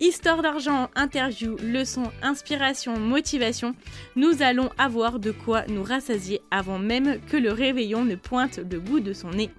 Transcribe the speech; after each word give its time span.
Histoire 0.00 0.40
d'argent, 0.40 0.88
interview, 0.94 1.56
leçons, 1.62 2.10
inspiration, 2.22 2.98
motivation, 2.98 3.74
nous 4.16 4.40
allons 4.40 4.70
avoir 4.78 5.18
de 5.18 5.30
quoi 5.30 5.66
nous 5.68 5.82
rassasier 5.82 6.40
avant 6.50 6.78
même 6.78 7.20
que 7.30 7.36
le 7.36 7.52
réveillon 7.52 8.06
ne 8.06 8.14
pointe 8.14 8.60
le 8.70 8.80
bout 8.80 9.00
de 9.00 9.12
son 9.12 9.30
nez. 9.30 9.50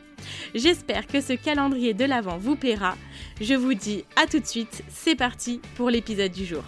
J'espère 0.55 1.05
que 1.05 1.21
ce 1.21 1.33
calendrier 1.33 1.93
de 1.93 2.05
l'Avent 2.05 2.39
vous 2.39 2.55
plaira. 2.55 2.97
Je 3.39 3.53
vous 3.53 3.75
dis 3.75 4.03
à 4.15 4.25
tout 4.25 4.39
de 4.39 4.47
suite, 4.47 4.83
c'est 4.89 5.15
parti 5.15 5.61
pour 5.75 5.91
l'épisode 5.91 6.31
du 6.31 6.45
jour. 6.45 6.63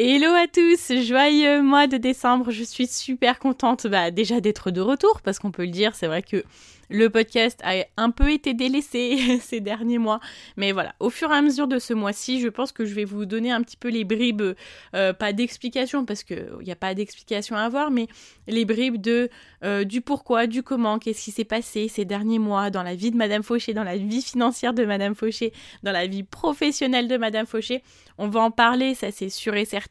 Hello 0.00 0.32
à 0.32 0.46
tous, 0.46 0.92
joyeux 1.02 1.60
mois 1.60 1.88
de 1.88 1.96
décembre, 1.96 2.52
je 2.52 2.62
suis 2.62 2.86
super 2.86 3.40
contente 3.40 3.88
bah, 3.88 4.12
déjà 4.12 4.40
d'être 4.40 4.70
de 4.70 4.80
retour 4.80 5.20
parce 5.22 5.40
qu'on 5.40 5.50
peut 5.50 5.64
le 5.64 5.72
dire, 5.72 5.96
c'est 5.96 6.06
vrai 6.06 6.22
que 6.22 6.44
le 6.88 7.10
podcast 7.10 7.60
a 7.64 7.84
un 7.96 8.10
peu 8.10 8.30
été 8.30 8.54
délaissé 8.54 9.18
ces 9.42 9.60
derniers 9.60 9.98
mois, 9.98 10.20
mais 10.56 10.70
voilà, 10.70 10.94
au 11.00 11.10
fur 11.10 11.32
et 11.32 11.34
à 11.34 11.42
mesure 11.42 11.66
de 11.66 11.80
ce 11.80 11.94
mois-ci, 11.94 12.40
je 12.40 12.46
pense 12.46 12.70
que 12.70 12.84
je 12.84 12.94
vais 12.94 13.04
vous 13.04 13.26
donner 13.26 13.50
un 13.50 13.60
petit 13.62 13.76
peu 13.76 13.88
les 13.88 14.04
bribes, 14.04 14.54
euh, 14.94 15.12
pas 15.12 15.32
d'explication 15.32 16.04
parce 16.04 16.22
qu'il 16.22 16.46
n'y 16.62 16.70
a 16.70 16.76
pas 16.76 16.94
d'explication 16.94 17.56
à 17.56 17.62
avoir, 17.62 17.90
mais 17.90 18.06
les 18.46 18.64
bribes 18.64 19.00
de 19.00 19.28
euh, 19.64 19.82
du 19.82 20.00
pourquoi, 20.00 20.46
du 20.46 20.62
comment, 20.62 21.00
qu'est-ce 21.00 21.24
qui 21.24 21.32
s'est 21.32 21.44
passé 21.44 21.88
ces 21.88 22.04
derniers 22.04 22.38
mois 22.38 22.70
dans 22.70 22.84
la 22.84 22.94
vie 22.94 23.10
de 23.10 23.16
Madame 23.16 23.42
Fauché, 23.42 23.74
dans 23.74 23.84
la 23.84 23.96
vie 23.96 24.22
financière 24.22 24.74
de 24.74 24.84
Madame 24.84 25.16
Fauché, 25.16 25.52
dans 25.82 25.92
la 25.92 26.06
vie 26.06 26.22
professionnelle 26.22 27.08
de 27.08 27.16
Madame 27.16 27.46
Fauché. 27.46 27.82
On 28.16 28.28
va 28.28 28.40
en 28.40 28.52
parler, 28.52 28.94
ça 28.94 29.10
c'est 29.10 29.28
sûr 29.28 29.56
et 29.56 29.64
certain. 29.64 29.87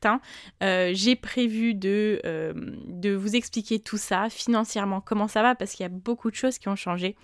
Euh, 0.63 0.91
j'ai 0.94 1.16
prévu 1.16 1.74
de, 1.74 2.22
de 2.88 3.13
vous 3.13 3.35
expliquer 3.35 3.80
tout 3.80 3.97
ça 3.97 4.30
financièrement, 4.30 5.02
comment 5.02 5.28
ça 5.28 5.41
va, 5.41 5.56
parce 5.56 5.72
qu'il 5.72 5.84
y 5.84 5.88
a 5.88 5.90
beaucoup 5.90 6.30
de 6.30 6.35
choses 6.35 6.58
qui 6.58 6.68
ont 6.68 6.75
changé 6.75 7.16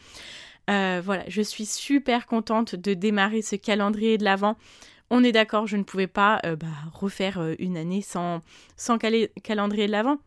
euh, 0.69 1.01
voilà, 1.03 1.23
je 1.27 1.41
suis 1.41 1.65
super 1.65 2.25
contente 2.25 2.75
de 2.75 2.93
démarrer 2.93 3.41
ce 3.41 3.55
calendrier 3.55 4.17
de 4.17 4.23
l'Avent. 4.23 4.55
On 5.09 5.23
est 5.23 5.31
d'accord, 5.31 5.67
je 5.67 5.77
ne 5.77 5.83
pouvais 5.83 6.07
pas 6.07 6.39
euh, 6.45 6.55
bah, 6.55 6.67
refaire 6.93 7.39
euh, 7.39 7.55
une 7.59 7.77
année 7.77 8.01
sans, 8.01 8.41
sans 8.77 8.97
calendrier 8.97 9.87
de 9.87 9.91
l'Avent. 9.91 10.17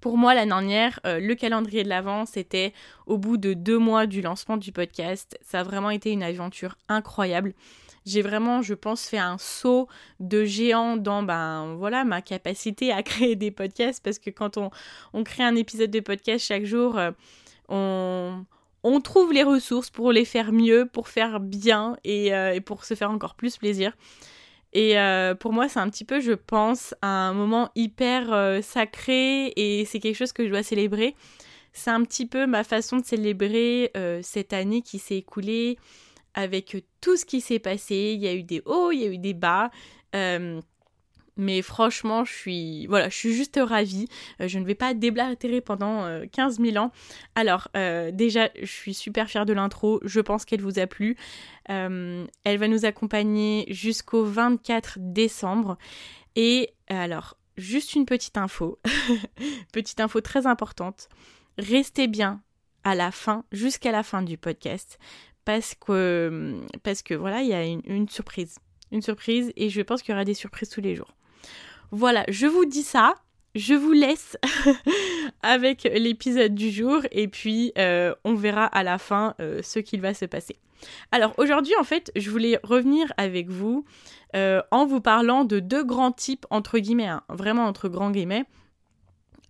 Pour 0.00 0.16
moi, 0.16 0.34
l'année 0.34 0.50
dernière, 0.50 1.00
le 1.04 1.34
calendrier 1.34 1.82
de 1.82 1.88
l'Avent, 1.88 2.24
c'était 2.24 2.72
au 3.06 3.18
bout 3.18 3.36
de 3.36 3.52
deux 3.52 3.78
mois 3.78 4.06
du 4.06 4.22
lancement 4.22 4.56
du 4.56 4.70
podcast. 4.70 5.36
Ça 5.42 5.60
a 5.60 5.62
vraiment 5.64 5.90
été 5.90 6.12
une 6.12 6.22
aventure 6.22 6.76
incroyable. 6.88 7.52
J'ai 8.08 8.22
vraiment, 8.22 8.62
je 8.62 8.74
pense, 8.74 9.06
fait 9.06 9.18
un 9.18 9.38
saut 9.38 9.88
de 10.20 10.44
géant 10.44 10.96
dans 10.96 11.22
ben, 11.22 11.74
voilà, 11.76 12.04
ma 12.04 12.22
capacité 12.22 12.92
à 12.92 13.02
créer 13.04 13.36
des 13.36 13.50
podcasts 13.50 14.02
parce 14.02 14.18
que 14.18 14.30
quand 14.30 14.56
on, 14.56 14.70
on 15.12 15.24
crée 15.24 15.44
un 15.44 15.56
épisode 15.56 15.90
de 15.90 16.00
podcast 16.00 16.44
chaque 16.44 16.64
jour, 16.64 16.98
on, 17.68 19.00
trouve 19.02 19.32
les 19.32 19.42
ressources 19.42 19.90
pour 19.90 20.12
les 20.12 20.24
faire 20.24 20.52
mieux, 20.52 20.86
pour 20.86 21.08
faire 21.08 21.40
bien 21.40 21.96
et, 22.04 22.34
euh, 22.34 22.60
pour 22.60 22.84
se 22.84 22.94
faire 22.94 23.10
encore 23.10 23.34
plus 23.34 23.56
plaisir. 23.56 23.96
Et 24.72 24.98
euh, 24.98 25.34
pour 25.34 25.52
moi, 25.52 25.68
c'est 25.68 25.80
un 25.80 25.88
petit 25.88 26.04
peu, 26.04 26.20
je 26.20 26.32
pense, 26.32 26.94
un 27.00 27.32
moment 27.32 27.70
hyper 27.74 28.32
euh, 28.32 28.60
sacré 28.60 29.52
et 29.56 29.84
c'est 29.86 29.98
quelque 29.98 30.16
chose 30.16 30.32
que 30.32 30.44
je 30.44 30.50
dois 30.50 30.62
célébrer. 30.62 31.14
C'est 31.72 31.90
un 31.90 32.02
petit 32.02 32.26
peu 32.26 32.46
ma 32.46 32.64
façon 32.64 32.98
de 32.98 33.04
célébrer 33.04 33.92
cette 34.22 34.52
année 34.52 34.82
qui 34.82 34.98
s'est 34.98 35.18
écoulée 35.18 35.78
avec 36.38 36.76
tout 37.00 37.16
ce 37.16 37.24
qui 37.24 37.40
s'est 37.40 37.58
passé. 37.58 38.12
Il 38.14 38.20
y 38.20 38.28
a 38.28 38.34
eu 38.34 38.42
des 38.42 38.62
hauts, 38.64 38.92
il 38.92 39.00
y 39.00 39.04
a 39.04 39.08
eu 39.08 39.18
des 39.18 39.34
bas. 39.34 39.70
Mais 41.38 41.62
franchement, 41.62 42.24
je 42.24 42.32
suis, 42.32 42.86
voilà, 42.88 43.08
je 43.08 43.16
suis 43.16 43.32
juste 43.32 43.58
ravie. 43.62 44.08
Euh, 44.40 44.48
je 44.48 44.58
ne 44.58 44.66
vais 44.66 44.74
pas 44.74 44.92
déblatérer 44.92 45.60
pendant 45.60 46.02
15 46.32 46.58
euh, 46.58 46.64
000 46.72 46.84
ans. 46.84 46.90
Alors, 47.36 47.68
euh, 47.76 48.10
déjà, 48.10 48.50
je 48.60 48.66
suis 48.66 48.92
super 48.92 49.28
fière 49.28 49.46
de 49.46 49.52
l'intro. 49.52 50.00
Je 50.02 50.20
pense 50.20 50.44
qu'elle 50.44 50.60
vous 50.60 50.80
a 50.80 50.88
plu. 50.88 51.16
elle 51.66 52.28
va 52.44 52.68
nous 52.68 52.84
accompagner 52.84 53.66
jusqu'au 53.70 54.24
24 54.24 54.98
décembre. 54.98 55.78
Et 56.34 56.70
alors, 56.88 57.36
juste 57.56 57.94
une 57.94 58.04
petite 58.04 58.36
info. 58.36 58.80
petite 59.72 60.00
info 60.00 60.20
très 60.20 60.46
importante. 60.48 61.08
Restez 61.56 62.08
bien 62.08 62.42
à 62.82 62.96
la 62.96 63.12
fin, 63.12 63.44
jusqu'à 63.52 63.92
la 63.92 64.02
fin 64.02 64.22
du 64.22 64.38
podcast. 64.38 64.98
Parce 65.48 65.74
que, 65.74 66.60
parce 66.82 67.00
que 67.00 67.14
voilà, 67.14 67.40
il 67.40 67.48
y 67.48 67.54
a 67.54 67.64
une 67.64 68.08
surprise 68.08 68.58
une 68.90 69.02
surprise 69.02 69.52
et 69.56 69.68
je 69.68 69.80
pense 69.82 70.02
qu'il 70.02 70.12
y 70.12 70.14
aura 70.14 70.24
des 70.24 70.34
surprises 70.34 70.68
tous 70.68 70.80
les 70.80 70.94
jours. 70.94 71.14
Voilà, 71.90 72.24
je 72.28 72.46
vous 72.46 72.64
dis 72.64 72.82
ça. 72.82 73.14
Je 73.54 73.74
vous 73.74 73.92
laisse 73.92 74.36
avec 75.42 75.84
l'épisode 75.84 76.54
du 76.54 76.70
jour 76.70 77.00
et 77.10 77.28
puis 77.28 77.72
euh, 77.78 78.14
on 78.22 78.34
verra 78.34 78.66
à 78.66 78.82
la 78.82 78.98
fin 78.98 79.34
euh, 79.40 79.62
ce 79.62 79.78
qu'il 79.78 80.00
va 80.02 80.12
se 80.12 80.26
passer. 80.26 80.56
Alors 81.10 81.34
aujourd'hui 81.38 81.72
en 81.80 81.82
fait 81.82 82.12
je 82.14 82.30
voulais 82.30 82.60
revenir 82.62 83.12
avec 83.16 83.48
vous 83.48 83.84
euh, 84.36 84.62
en 84.70 84.86
vous 84.86 85.00
parlant 85.00 85.44
de 85.44 85.60
deux 85.60 85.82
grands 85.82 86.12
types 86.12 86.46
entre 86.50 86.78
guillemets, 86.78 87.08
hein, 87.08 87.22
vraiment 87.30 87.64
entre 87.64 87.88
grands 87.88 88.10
guillemets, 88.10 88.44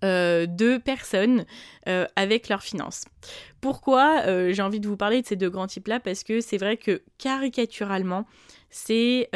de 0.03 0.77
personnes 0.79 1.45
avec 2.17 2.49
leurs 2.49 2.63
finances. 2.63 3.05
Pourquoi 3.61 4.53
j'ai 4.53 4.63
envie 4.63 4.81
de 4.81 4.89
vous 4.89 4.97
parler 4.97 5.23
de 5.23 5.27
ces 5.27 5.37
deux 5.37 5.51
grands 5.51 5.67
types-là? 5.67 6.01
Parce 6.01 6.25
que 6.25 6.41
c'est 6.41 6.59
vrai 6.59 6.77
que 6.77 7.03
caricaturalement, 7.19 8.27
c'est 8.71 9.29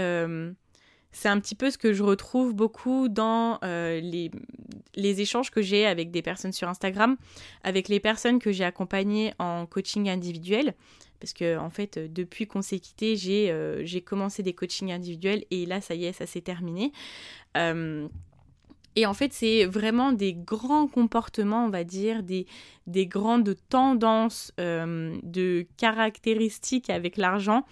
un 1.25 1.41
petit 1.41 1.55
peu 1.55 1.71
ce 1.71 1.79
que 1.79 1.93
je 1.93 2.03
retrouve 2.03 2.55
beaucoup 2.55 3.09
dans 3.09 3.59
euh, 3.65 4.01
les, 4.01 5.21
échanges 5.21 5.51
que 5.51 5.63
j'ai 5.63 5.87
avec 5.87 6.11
des 6.11 6.23
personnes 6.23 6.53
sur 6.53 6.69
Instagram, 6.69 7.17
avec 7.63 7.89
les 7.89 8.01
personnes 8.01 8.39
que 8.39 8.51
j'ai 8.53 8.65
accompagnées 8.65 9.35
en 9.39 9.67
coaching 9.67 10.09
individuel. 10.09 10.75
Parce 11.21 11.33
que, 11.35 11.57
en 11.57 11.71
fait, 11.71 11.99
depuis 12.13 12.47
qu'on 12.47 12.63
s'est 12.63 12.81
quitté, 12.81 13.17
j'ai 13.17 13.51
euh, 13.51 13.87
commencé 14.05 14.43
des 14.43 14.55
coachings 14.55 14.91
individuels 14.91 15.45
et 15.51 15.67
là, 15.67 15.81
ça 15.81 15.95
y 15.95 16.07
est, 16.07 16.13
ça 16.13 16.27
s'est 16.27 16.41
terminé. 16.41 16.93
Euh, 17.57 18.09
et 18.97 19.07
en 19.07 19.15
fait, 19.15 19.33
c'est 19.33 19.65
vraiment 19.65 20.13
des 20.13 20.35
grands 20.35 20.87
comportements, 20.87 21.67
on 21.67 21.71
va 21.71 21.85
dire, 21.85 22.23
des, 22.23 22.47
des 22.87 23.07
grandes 23.07 23.55
tendances 23.69 24.53
de 24.59 25.67
caractéristiques 25.77 26.91
avec 26.91 27.17
l'argent 27.17 27.65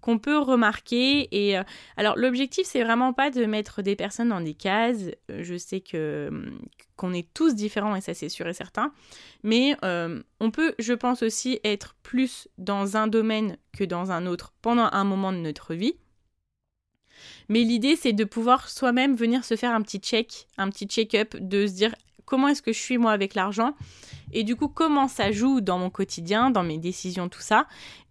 qu'on 0.00 0.18
peut 0.18 0.38
remarquer. 0.38 1.28
Et 1.32 1.58
euh, 1.58 1.62
alors 1.96 2.16
l'objectif 2.16 2.66
c'est 2.66 2.82
vraiment 2.82 3.12
pas 3.12 3.30
de 3.30 3.44
mettre 3.44 3.82
des 3.82 3.96
personnes 3.96 4.30
dans 4.30 4.40
des 4.40 4.54
cases. 4.54 5.10
Euh, 5.30 5.42
je 5.42 5.56
sais 5.56 5.80
que 5.80 6.30
qu'on 6.96 7.12
est 7.12 7.28
tous 7.34 7.54
différents 7.54 7.94
et 7.94 8.00
ça 8.00 8.14
c'est 8.14 8.28
sûr 8.28 8.46
et 8.48 8.54
certain. 8.54 8.92
Mais 9.42 9.76
euh, 9.84 10.22
on 10.40 10.50
peut, 10.50 10.74
je 10.78 10.92
pense 10.94 11.22
aussi, 11.22 11.60
être 11.64 11.94
plus 12.02 12.48
dans 12.58 12.96
un 12.96 13.06
domaine 13.06 13.56
que 13.76 13.84
dans 13.84 14.10
un 14.10 14.26
autre 14.26 14.52
pendant 14.62 14.88
un 14.92 15.04
moment 15.04 15.32
de 15.32 15.38
notre 15.38 15.74
vie. 15.74 15.94
Mais 17.48 17.60
l'idée, 17.60 17.96
c'est 17.96 18.12
de 18.12 18.24
pouvoir 18.24 18.68
soi-même 18.68 19.14
venir 19.14 19.44
se 19.44 19.56
faire 19.56 19.72
un 19.74 19.82
petit 19.82 19.98
check, 19.98 20.46
un 20.56 20.70
petit 20.70 20.86
check-up, 20.86 21.36
de 21.38 21.66
se 21.66 21.72
dire 21.72 21.94
comment 22.24 22.48
est-ce 22.48 22.62
que 22.62 22.72
je 22.72 22.78
suis 22.78 22.98
moi 22.98 23.12
avec 23.12 23.34
l'argent? 23.34 23.74
Et 24.32 24.44
du 24.44 24.54
coup 24.56 24.68
comment 24.68 25.08
ça 25.08 25.32
joue 25.32 25.62
dans 25.62 25.78
mon 25.78 25.88
quotidien, 25.88 26.50
dans 26.50 26.62
mes 26.62 26.76
décisions, 26.76 27.28
tout 27.28 27.40
ça, 27.40 27.66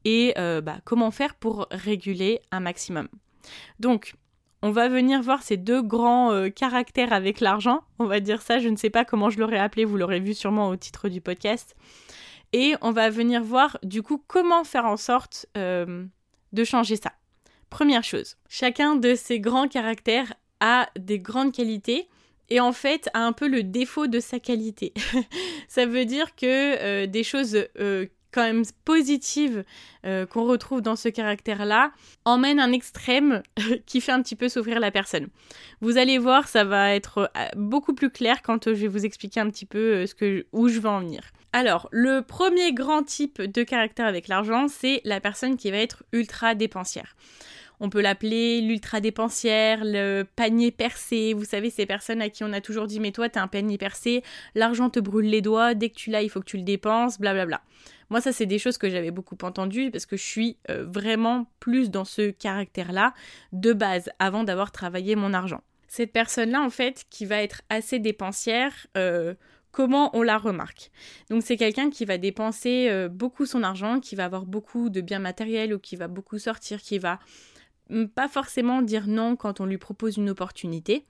et 0.06 0.33
euh, 0.38 0.62
bah, 0.62 0.77
comment 0.83 1.12
faire 1.12 1.36
pour 1.36 1.68
réguler 1.69 2.39
un 2.51 2.59
maximum? 2.59 3.07
Donc, 3.80 4.15
on 4.63 4.71
va 4.71 4.89
venir 4.89 5.21
voir 5.21 5.44
ces 5.44 5.57
deux 5.57 5.83
grands 5.83 6.31
euh, 6.31 6.50
caractères 6.50 7.13
avec 7.13 7.39
l'argent, 7.39 7.81
on 8.00 8.06
va 8.06 8.19
dire 8.19 8.42
ça, 8.42 8.57
je 8.57 8.69
ne 8.69 8.75
sais 8.75 8.89
pas 8.89 9.06
comment 9.06 9.30
je 9.30 9.39
l'aurais 9.39 9.59
appelé, 9.59 9.86
vous 9.86 9.98
l'aurez 9.98 10.19
vu 10.19 10.33
sûrement 10.33 10.69
au 10.69 10.75
titre 10.75 11.09
du 11.09 11.21
podcast. 11.21 11.75
Et 12.54 12.75
on 12.81 12.92
va 12.92 13.09
venir 13.09 13.44
voir 13.44 13.77
du 13.83 14.01
coup 14.01 14.24
comment 14.25 14.63
faire 14.63 14.86
en 14.86 14.98
sorte 14.98 15.45
euh, 15.57 16.06
de 16.54 16.63
changer 16.63 16.95
ça. 16.95 17.12
Première 17.69 18.04
chose, 18.04 18.38
chacun 18.48 18.96
de 18.96 19.16
ces 19.16 19.40
grands 19.40 19.68
caractères 19.68 20.34
a 20.60 20.90
des 20.98 21.19
grandes 21.19 21.52
qualités 21.52 22.08
et 22.50 22.60
en 22.60 22.72
fait 22.72 23.10
a 23.14 23.19
un 23.19 23.34
peu 23.34 23.48
le 23.48 23.64
défaut 23.64 24.08
de 24.08 24.19
sa 24.19 24.40
qualité. 24.40 24.94
ça 25.68 25.86
veut 25.86 26.06
dire 26.06 26.36
que 26.36 26.46
euh, 26.46 27.08
des 27.08 27.24
choses 27.24 27.58
euh, 27.80 28.06
quand 28.31 28.44
même 28.44 28.64
positives 28.86 29.64
euh, 30.06 30.25
qu'on 30.25 30.46
retrouve 30.46 30.81
dans 30.81 30.96
ce 30.96 31.10
caractère-là 31.10 31.92
emmènent 32.25 32.60
un 32.60 32.72
extrême 32.72 33.42
qui 33.86 34.00
fait 34.00 34.12
un 34.12 34.22
petit 34.22 34.36
peu 34.36 34.48
souffrir 34.48 34.80
la 34.80 34.92
personne. 34.92 35.28
Vous 35.81 35.98
allez 35.98 36.18
voir, 36.18 36.48
ça 36.48 36.64
va 36.64 36.96
être 36.96 37.30
beaucoup 37.56 37.94
plus 37.94 38.10
clair 38.10 38.42
quand 38.42 38.66
je 38.66 38.80
vais 38.81 38.88
vous 38.88 39.06
expliquer 39.06 39.40
un 39.40 39.50
petit 39.50 39.66
peu 39.66 40.06
où 40.54 40.68
je 40.69 40.80
veux 40.80 40.90
en 40.90 41.02
venir. 41.02 41.22
Alors, 41.53 41.88
le 41.91 42.21
premier 42.21 42.73
grand 42.73 43.03
type 43.03 43.41
de 43.41 43.63
caractère 43.63 44.05
avec 44.05 44.27
l'argent, 44.27 44.67
c'est 44.67 45.01
la 45.05 45.19
personne 45.19 45.57
qui 45.57 45.71
va 45.71 45.77
être 45.77 46.03
ultra 46.11 46.55
dépensière. 46.55 47.15
On 47.79 47.89
peut 47.89 48.01
l'appeler 48.01 48.61
l'ultra 48.61 49.01
dépensière, 49.01 49.81
le 49.83 50.23
panier 50.35 50.71
percé. 50.71 51.33
Vous 51.33 51.45
savez, 51.45 51.69
ces 51.69 51.85
personnes 51.85 52.21
à 52.21 52.29
qui 52.29 52.44
on 52.44 52.51
a 52.51 52.61
toujours 52.61 52.88
dit 52.88 52.99
Mais 52.99 53.11
toi, 53.11 53.29
t'as 53.29 53.41
un 53.41 53.47
panier 53.47 53.77
percé, 53.77 54.23
l'argent 54.55 54.89
te 54.89 54.99
brûle 54.99 55.29
les 55.29 55.41
doigts, 55.41 55.75
dès 55.75 55.89
que 55.89 55.95
tu 55.95 56.09
l'as, 56.09 56.23
il 56.23 56.29
faut 56.29 56.39
que 56.39 56.45
tu 56.45 56.57
le 56.57 56.63
dépenses, 56.63 57.19
blablabla. 57.19 57.61
Moi, 58.09 58.21
ça, 58.21 58.31
c'est 58.31 58.45
des 58.45 58.57
choses 58.57 58.77
que 58.77 58.89
j'avais 58.89 59.11
beaucoup 59.11 59.38
entendues 59.44 59.91
parce 59.91 60.05
que 60.05 60.17
je 60.17 60.23
suis 60.23 60.57
euh, 60.69 60.85
vraiment 60.88 61.47
plus 61.59 61.91
dans 61.91 62.05
ce 62.05 62.31
caractère-là 62.31 63.13
de 63.51 63.73
base 63.73 64.09
avant 64.17 64.44
d'avoir 64.44 64.71
travaillé 64.71 65.15
mon 65.15 65.33
argent. 65.33 65.61
Cette 65.88 66.11
personne-là, 66.11 66.61
en 66.61 66.69
fait, 66.69 67.05
qui 67.09 67.25
va 67.25 67.41
être 67.41 67.61
assez 67.69 67.99
dépensière, 67.99 68.88
euh, 68.97 69.35
comment 69.77 70.09
on 70.18 70.24
la 70.24 70.39
remarque. 70.39 70.89
Donc 71.29 71.44
c'est 71.44 71.56
quelqu'un 71.56 71.91
qui 71.91 72.03
va 72.03 72.18
dépenser 72.18 72.88
euh, 72.89 73.09
beaucoup 73.09 73.45
son 73.45 73.62
argent, 73.62 74.00
qui 74.00 74.15
va 74.15 74.25
avoir 74.25 74.47
beaucoup 74.47 74.89
de 74.89 75.01
biens 75.01 75.19
matériels 75.19 75.71
ou 75.71 75.77
qui 75.77 75.95
va 75.95 76.07
beaucoup 76.07 76.39
sortir, 76.39 76.81
qui 76.81 76.97
va 76.97 77.19
pas 78.15 78.27
forcément 78.27 78.81
dire 78.81 79.06
non 79.06 79.35
quand 79.35 79.62
on 79.62 79.68
lui 79.68 79.77
propose 79.77 80.18
une 80.18 80.31
opportunité. 80.31 81.06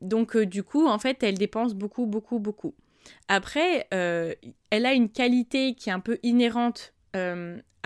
Donc 0.00 0.34
euh, 0.34 0.44
du 0.44 0.64
coup, 0.64 0.88
en 0.88 0.98
fait, 0.98 1.22
elle 1.22 1.38
dépense 1.38 1.74
beaucoup, 1.74 2.06
beaucoup, 2.06 2.40
beaucoup. 2.40 2.74
Après, 3.28 3.86
euh, 3.94 4.34
elle 4.70 4.84
a 4.84 4.92
une 4.92 5.08
qualité 5.08 5.76
qui 5.76 5.90
est 5.90 5.92
un 5.92 6.00
peu 6.00 6.18
inhérente 6.24 6.94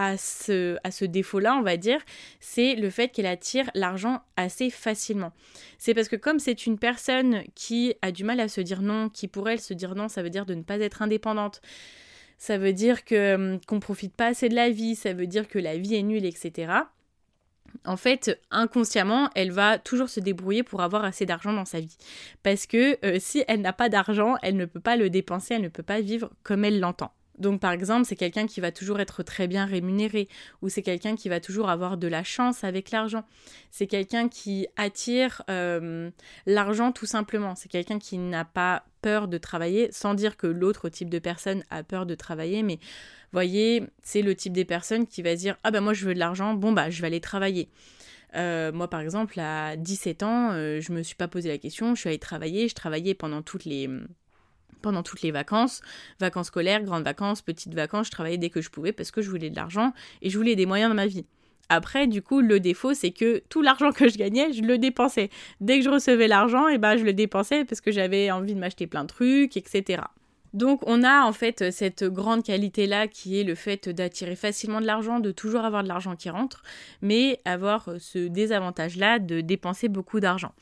à 0.07 0.17
ce, 0.17 1.05
défaut-là, 1.05 1.57
on 1.57 1.63
va 1.63 1.77
dire, 1.77 2.01
c'est 2.41 2.75
le 2.75 2.91
fait 2.91 3.09
qu'elle 3.09 3.27
attire 3.27 3.71
l'argent 3.75 4.21
assez 4.37 4.71
facilement. 4.71 5.33
C'est 5.79 5.95
parce 5.95 6.09
que 6.09 6.17
comme 6.17 6.39
c'est 6.39 6.67
une 6.67 6.79
personne 6.79 7.43
qui 7.55 7.95
a 8.03 8.13
du 8.13 8.25
mal 8.25 8.41
à 8.41 8.49
se 8.49 8.61
dire 8.61 8.83
non, 8.83 9.09
qui 9.09 9.29
pour 9.29 9.49
elle 9.49 9.61
se 9.61 9.75
dire 9.75 9.95
non, 9.95 10.09
ça 10.09 10.23
veut 10.23 10.31
dire 10.31 10.47
de 10.47 10.55
ne 10.55 10.63
pas 10.63 10.79
être 10.79 11.03
indépendante, 11.03 11.61
ça 12.39 12.59
veut 12.59 12.73
dire 12.73 13.05
que 13.05 13.59
qu'on 13.67 13.81
profite 13.81 14.15
pas 14.15 14.29
assez 14.29 14.49
de 14.49 14.55
la 14.55 14.71
vie, 14.71 14.97
ça 14.97 15.13
veut 15.13 15.27
dire 15.27 15.49
que 15.49 15.59
la 15.59 15.77
vie 15.77 15.95
est 15.95 16.03
nulle, 16.03 16.25
etc 16.25 16.83
en 17.85 17.97
fait, 17.97 18.41
inconsciemment, 18.51 19.31
elle 19.35 19.51
va 19.51 19.79
toujours 19.79 20.09
se 20.09 20.21
débrouiller 20.21 20.63
pour 20.63 20.83
avoir 20.83 21.05
assez 21.05 21.27
d'argent 21.27 21.53
dans 21.53 21.65
sa 21.65 21.81
vie. 21.81 21.97
Parce 22.43 22.67
que 22.67 22.99
euh, 23.05 23.19
si 23.19 23.45
elle 23.49 23.61
n'a 23.61 23.73
pas 23.73 23.89
d'argent, 23.89 24.37
elle 24.43 24.57
ne 24.57 24.65
peut 24.65 24.81
pas 24.81 24.97
le 24.97 25.11
dépenser, 25.11 25.55
elle 25.55 25.63
ne 25.63 25.69
peut 25.69 25.83
pas 25.83 26.01
vivre 26.01 26.31
comme 26.43 26.65
elle 26.65 26.81
l'entend. 26.81 27.13
Donc 27.39 27.61
par 27.61 27.73
exemple, 27.73 28.05
c'est 28.05 28.17
quelqu'un 28.17 28.47
qui 28.47 28.61
va 28.61 28.73
toujours 28.73 29.01
être 29.01 29.23
très 29.23 29.49
bien 29.49 29.65
rémunéré, 29.65 30.29
ou 30.61 30.69
c'est 30.69 30.83
quelqu'un 30.83 31.17
qui 31.17 31.29
va 31.29 31.41
toujours 31.41 31.69
avoir 31.71 31.97
de 31.97 32.07
la 32.09 32.25
chance 32.25 32.65
avec 32.65 32.91
l'argent. 32.91 33.25
C'est 33.71 33.87
quelqu'un 33.87 34.29
qui 34.29 34.67
attire 34.77 35.43
euh, 35.51 36.11
l'argent 36.47 36.93
tout 36.93 37.07
simplement. 37.07 37.55
C'est 37.55 37.71
quelqu'un 37.71 37.99
qui 37.99 38.19
n'a 38.19 38.45
pas 38.45 38.85
peur 39.01 39.29
de 39.29 39.39
travailler, 39.39 39.91
sans 39.93 40.15
dire 40.15 40.37
que 40.37 40.47
l'autre 40.47 40.89
type 40.89 41.11
de 41.11 41.19
personne 41.19 41.65
a 41.71 41.83
peur 41.83 42.07
de 42.07 42.15
travailler, 42.15 42.63
mais 42.63 42.79
voyez, 43.33 43.85
c'est 44.03 44.23
le 44.23 44.35
type 44.35 44.53
des 44.53 44.65
personnes 44.65 45.07
qui 45.07 45.23
va 45.23 45.35
dire 45.35 45.57
ah 45.65 45.71
ben 45.71 45.81
moi 45.81 45.95
je 45.95 46.05
veux 46.05 46.15
de 46.15 46.19
l'argent, 46.19 46.55
bon 46.55 46.73
bah 46.73 46.91
je 46.91 47.01
vais 47.01 47.09
aller 47.09 47.21
travailler. 47.21 47.69
Euh, 48.35 48.73
moi, 48.73 48.89
par 48.89 49.01
exemple, 49.01 49.39
à 49.41 49.77
17 49.77 50.23
ans, 50.23 50.53
euh, 50.53 50.81
je 50.81 50.93
me 50.93 51.03
suis 51.03 51.17
pas 51.17 51.29
posé 51.29 51.49
la 51.51 51.59
question, 51.59 51.95
je 51.95 52.01
suis 52.01 52.09
allée 52.09 52.19
travailler, 52.19 52.69
je 52.69 52.75
travaillais 52.75 53.15
pendant 53.15 53.43
toutes 53.43 53.67
les 53.67 53.89
pendant 54.83 55.03
toutes 55.03 55.23
les 55.23 55.31
vacances, 55.31 55.81
vacances 56.21 56.49
scolaires, 56.49 56.83
grandes 56.83 57.05
vacances, 57.05 57.41
petites 57.41 57.75
vacances, 57.75 58.07
je 58.07 58.11
travaillais 58.11 58.39
dès 58.39 58.51
que 58.51 58.61
je 58.61 58.71
pouvais 58.71 58.93
parce 58.93 59.11
que 59.11 59.23
je 59.23 59.31
voulais 59.31 59.51
de 59.51 59.57
l'argent 59.57 59.93
et 60.21 60.29
je 60.29 60.37
voulais 60.37 60.57
des 60.57 60.67
moyens 60.67 60.91
dans 60.91 60.97
ma 60.97 61.07
vie. 61.07 61.25
Après, 61.69 62.07
du 62.07 62.21
coup, 62.21 62.41
le 62.43 62.61
défaut, 62.61 62.93
c'est 62.93 63.13
que 63.13 63.43
tout 63.49 63.63
l'argent 63.63 63.93
que 63.99 64.09
je 64.09 64.19
gagnais, 64.19 64.53
je 64.53 64.63
le 64.63 64.77
dépensais. 64.77 65.31
Dès 65.61 65.79
que 65.79 65.85
je 65.85 65.91
recevais 65.91 66.29
l'argent, 66.29 66.69
eh 66.69 66.77
ben, 66.77 66.97
je 66.99 67.05
le 67.05 67.15
dépensais 67.15 67.65
parce 67.65 67.81
que 67.81 67.91
j'avais 67.91 68.31
envie 68.31 68.55
de 68.55 68.61
m'acheter 68.61 68.87
plein 68.87 69.05
de 69.05 69.09
trucs, 69.09 69.57
etc. 69.57 70.03
Donc 70.53 70.83
on 70.87 71.03
a 71.03 71.25
en 71.25 71.33
fait 71.33 71.71
cette 71.71 72.05
grande 72.05 72.43
qualité-là 72.43 73.09
qui 73.09 73.41
est 73.41 73.45
le 73.45 73.55
fait 73.55 73.89
d'attirer 73.89 74.37
facilement 74.37 74.81
de 74.81 74.87
l'argent, 74.87 75.19
de 75.19 75.33
toujours 75.33 75.65
avoir 75.65 75.83
de 75.83 75.89
l'argent 75.89 76.15
qui 76.15 76.29
rentre, 76.29 76.63
mais 77.01 77.41
avoir 77.45 77.89
ce 77.99 78.29
désavantage-là 78.29 79.19
de 79.19 79.41
dépenser 79.41 79.89
beaucoup 79.89 80.21
d'argent. 80.21 80.53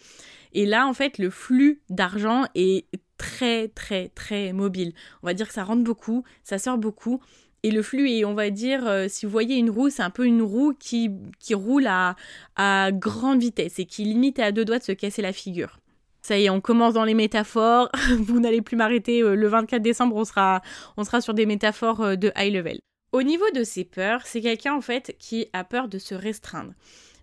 Et 0.52 0.66
là, 0.66 0.86
en 0.86 0.94
fait, 0.94 1.18
le 1.18 1.30
flux 1.30 1.80
d'argent 1.90 2.44
est 2.54 2.86
très, 3.20 3.68
très, 3.68 4.08
très 4.08 4.54
mobile. 4.54 4.94
On 5.22 5.26
va 5.26 5.34
dire 5.34 5.46
que 5.46 5.52
ça 5.52 5.62
rentre 5.62 5.84
beaucoup, 5.84 6.24
ça 6.42 6.56
sort 6.56 6.78
beaucoup. 6.78 7.20
Et 7.62 7.70
le 7.70 7.82
flux 7.82 8.10
est, 8.10 8.24
on 8.24 8.32
va 8.32 8.48
dire, 8.48 8.86
euh, 8.86 9.06
si 9.08 9.26
vous 9.26 9.32
voyez 9.32 9.56
une 9.56 9.68
roue, 9.68 9.90
c'est 9.90 10.02
un 10.02 10.08
peu 10.08 10.24
une 10.24 10.40
roue 10.40 10.72
qui, 10.72 11.10
qui 11.38 11.52
roule 11.52 11.86
à, 11.86 12.16
à 12.56 12.90
grande 12.92 13.40
vitesse 13.40 13.78
et 13.78 13.84
qui 13.84 14.04
limite 14.04 14.38
à 14.38 14.52
deux 14.52 14.64
doigts 14.64 14.78
de 14.78 14.84
se 14.84 14.92
casser 14.92 15.20
la 15.20 15.34
figure. 15.34 15.78
Ça 16.22 16.38
y 16.38 16.46
est, 16.46 16.50
on 16.50 16.62
commence 16.62 16.94
dans 16.94 17.04
les 17.04 17.12
métaphores. 17.12 17.90
Vous 18.18 18.40
n'allez 18.40 18.62
plus 18.62 18.76
m'arrêter. 18.76 19.22
Euh, 19.22 19.34
le 19.34 19.48
24 19.48 19.82
décembre, 19.82 20.16
on 20.16 20.24
sera, 20.24 20.62
on 20.96 21.04
sera 21.04 21.20
sur 21.20 21.34
des 21.34 21.44
métaphores 21.44 22.00
euh, 22.00 22.16
de 22.16 22.32
high 22.36 22.54
level. 22.54 22.78
Au 23.12 23.22
niveau 23.22 23.50
de 23.54 23.64
ses 23.64 23.84
peurs, 23.84 24.22
c'est 24.24 24.40
quelqu'un 24.40 24.74
en 24.74 24.80
fait 24.80 25.14
qui 25.18 25.48
a 25.52 25.62
peur 25.64 25.88
de 25.88 25.98
se 25.98 26.14
restreindre. 26.14 26.72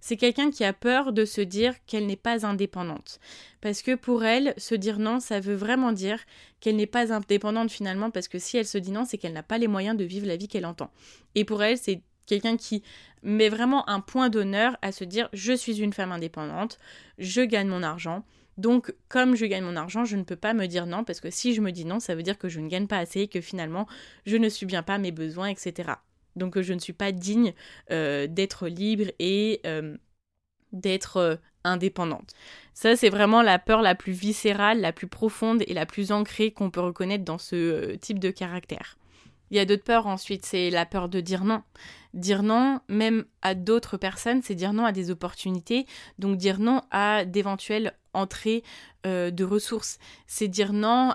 C'est 0.08 0.16
quelqu'un 0.16 0.52
qui 0.52 0.64
a 0.64 0.72
peur 0.72 1.12
de 1.12 1.26
se 1.26 1.42
dire 1.42 1.74
qu'elle 1.86 2.06
n'est 2.06 2.16
pas 2.16 2.46
indépendante. 2.46 3.20
Parce 3.60 3.82
que 3.82 3.94
pour 3.94 4.24
elle, 4.24 4.54
se 4.56 4.74
dire 4.74 5.00
non, 5.00 5.20
ça 5.20 5.42
veut 5.42 5.54
vraiment 5.54 5.92
dire 5.92 6.22
qu'elle 6.62 6.78
n'est 6.78 6.86
pas 6.86 7.12
indépendante 7.12 7.70
finalement, 7.70 8.10
parce 8.10 8.30
que 8.30 8.40
si 8.40 8.56
elle 8.56 8.66
se 8.66 8.78
dit 8.78 8.92
non, 8.92 9.04
c'est 9.04 9.18
qu'elle 9.18 9.34
n'a 9.34 9.44
pas 9.44 9.58
les 9.58 9.68
moyens 9.68 9.98
de 9.98 10.06
vivre 10.06 10.26
la 10.26 10.38
vie 10.38 10.48
qu'elle 10.48 10.66
entend. 10.66 10.92
Et 11.36 11.44
pour 11.44 11.62
elle, 11.62 11.78
c'est 11.78 12.04
quelqu'un 12.26 12.56
qui 12.56 12.84
met 13.22 13.50
vraiment 13.50 13.90
un 13.90 14.00
point 14.00 14.30
d'honneur 14.30 14.78
à 14.82 14.94
se 14.94 15.04
dire 15.04 15.28
je 15.34 15.52
suis 15.52 15.82
une 15.82 15.92
femme 15.92 16.14
indépendante, 16.14 16.80
je 17.18 17.42
gagne 17.42 17.68
mon 17.68 17.84
argent, 17.84 18.24
donc, 18.58 18.96
comme 19.10 19.36
je 19.36 19.46
gagne 19.46 19.66
mon 19.66 19.76
argent, 19.76 20.06
je 20.06 20.16
ne 20.16 20.24
peux 20.24 20.38
pas 20.38 20.54
me 20.54 20.68
dire 20.68 20.86
non, 20.86 21.04
parce 21.04 21.20
que 21.20 21.30
si 21.30 21.54
je 21.54 21.60
me 21.60 21.72
dis 21.72 21.84
non, 21.84 22.00
ça 22.00 22.16
veut 22.16 22.24
dire 22.24 22.38
que 22.38 22.48
je 22.48 22.62
ne 22.62 22.70
gagne 22.70 22.88
pas 22.88 23.00
assez, 23.00 23.28
que 23.28 23.42
finalement, 23.42 23.88
je 24.26 24.38
ne 24.38 24.48
subviens 24.48 24.84
pas 24.84 24.96
à 24.96 25.00
mes 25.00 25.12
besoins, 25.12 25.50
etc. 25.50 25.92
Donc, 26.38 26.60
je 26.60 26.74
ne 26.74 26.80
suis 26.80 26.94
pas 26.94 27.12
digne 27.12 27.54
euh, 27.92 28.28
d'être 28.28 28.68
libre 28.68 29.12
et 29.20 29.62
euh, 29.66 29.98
d'être 30.72 31.18
euh, 31.18 31.36
indépendante. 31.64 32.34
Ça, 32.74 32.96
c'est 32.96 33.10
vraiment 33.10 33.42
la 33.42 33.60
peur 33.60 33.82
la 33.82 33.96
plus 33.96 34.14
viscérale, 34.14 34.82
la 34.82 34.94
plus 34.94 35.08
profonde 35.08 35.64
et 35.68 35.74
la 35.74 35.86
plus 35.86 36.12
ancrée 36.12 36.52
qu'on 36.52 36.70
peut 36.70 36.82
reconnaître 36.82 37.26
dans 37.26 37.38
ce 37.38 37.96
type 37.96 38.20
de 38.20 38.32
caractère. 38.32 38.98
Il 39.50 39.58
y 39.58 39.60
a 39.60 39.66
d'autres 39.66 39.84
peurs 39.84 40.08
ensuite, 40.08 40.46
c'est 40.46 40.70
la 40.70 40.86
peur 40.86 41.08
de 41.10 41.22
dire 41.22 41.46
non. 41.46 41.64
Dire 42.14 42.44
non, 42.44 42.82
même 42.90 43.26
à 43.42 43.56
d'autres 43.56 43.98
personnes, 43.98 44.42
c'est 44.42 44.56
dire 44.56 44.74
non 44.74 44.86
à 44.86 44.92
des 44.92 45.10
opportunités, 45.10 45.86
donc 46.20 46.38
dire 46.38 46.60
non 46.60 46.82
à 46.92 47.26
d'éventuelles 47.26 47.94
entrée 48.14 48.64
euh, 49.06 49.32
de 49.32 49.44
ressources. 49.44 50.00
C'est 50.26 50.48
dire 50.48 50.74
non 50.74 51.14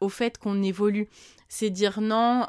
au 0.00 0.08
fait 0.08 0.38
qu'on 0.38 0.62
évolue. 0.62 1.08
C'est 1.56 1.70
dire 1.70 2.00
non 2.00 2.48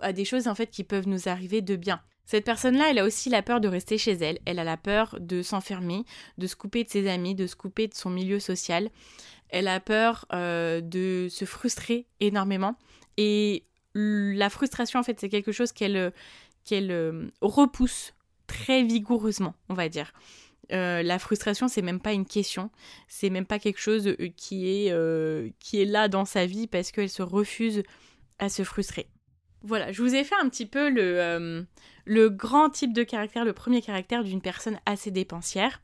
à 0.00 0.12
des 0.12 0.24
choses 0.24 0.46
en 0.46 0.54
fait 0.54 0.68
qui 0.68 0.84
peuvent 0.84 1.08
nous 1.08 1.28
arriver 1.28 1.62
de 1.62 1.74
bien. 1.74 2.00
Cette 2.26 2.44
personne-là, 2.44 2.90
elle 2.90 3.00
a 3.00 3.04
aussi 3.04 3.28
la 3.28 3.42
peur 3.42 3.60
de 3.60 3.66
rester 3.66 3.98
chez 3.98 4.12
elle. 4.12 4.38
Elle 4.44 4.60
a 4.60 4.64
la 4.64 4.76
peur 4.76 5.18
de 5.18 5.42
s'enfermer, 5.42 6.04
de 6.38 6.46
se 6.46 6.54
couper 6.54 6.84
de 6.84 6.90
ses 6.90 7.08
amis, 7.08 7.34
de 7.34 7.48
se 7.48 7.56
couper 7.56 7.88
de 7.88 7.94
son 7.94 8.10
milieu 8.10 8.38
social. 8.38 8.88
Elle 9.48 9.66
a 9.66 9.80
peur 9.80 10.26
euh, 10.32 10.80
de 10.80 11.26
se 11.28 11.44
frustrer 11.44 12.06
énormément. 12.20 12.76
Et 13.16 13.64
la 13.96 14.48
frustration, 14.48 15.00
en 15.00 15.02
fait, 15.02 15.18
c'est 15.18 15.28
quelque 15.28 15.50
chose 15.50 15.72
qu'elle 15.72 16.12
qu'elle 16.64 16.92
euh, 16.92 17.26
repousse 17.40 18.14
très 18.46 18.84
vigoureusement, 18.84 19.54
on 19.68 19.74
va 19.74 19.88
dire. 19.88 20.12
Euh, 20.72 21.02
la 21.02 21.18
frustration, 21.18 21.68
c'est 21.68 21.82
même 21.82 22.00
pas 22.00 22.12
une 22.12 22.26
question, 22.26 22.70
c'est 23.08 23.30
même 23.30 23.46
pas 23.46 23.58
quelque 23.58 23.80
chose 23.80 24.08
euh, 24.08 24.28
qui 24.36 24.68
est, 24.68 24.92
euh, 24.92 25.50
qui 25.60 25.80
est 25.80 25.84
là 25.84 26.08
dans 26.08 26.24
sa 26.24 26.46
vie 26.46 26.66
parce 26.66 26.92
qu'elle 26.92 27.10
se 27.10 27.22
refuse 27.22 27.82
à 28.38 28.48
se 28.48 28.62
frustrer. 28.62 29.06
Voilà, 29.62 29.92
je 29.92 30.02
vous 30.02 30.14
ai 30.14 30.24
fait 30.24 30.34
un 30.40 30.48
petit 30.48 30.66
peu 30.66 30.90
le, 30.90 31.64
le 32.04 32.28
grand 32.28 32.68
type 32.68 32.92
de 32.92 33.02
caractère, 33.02 33.46
le 33.46 33.54
premier 33.54 33.80
caractère 33.80 34.22
d'une 34.22 34.42
personne 34.42 34.78
assez 34.84 35.10
dépensière. 35.10 35.80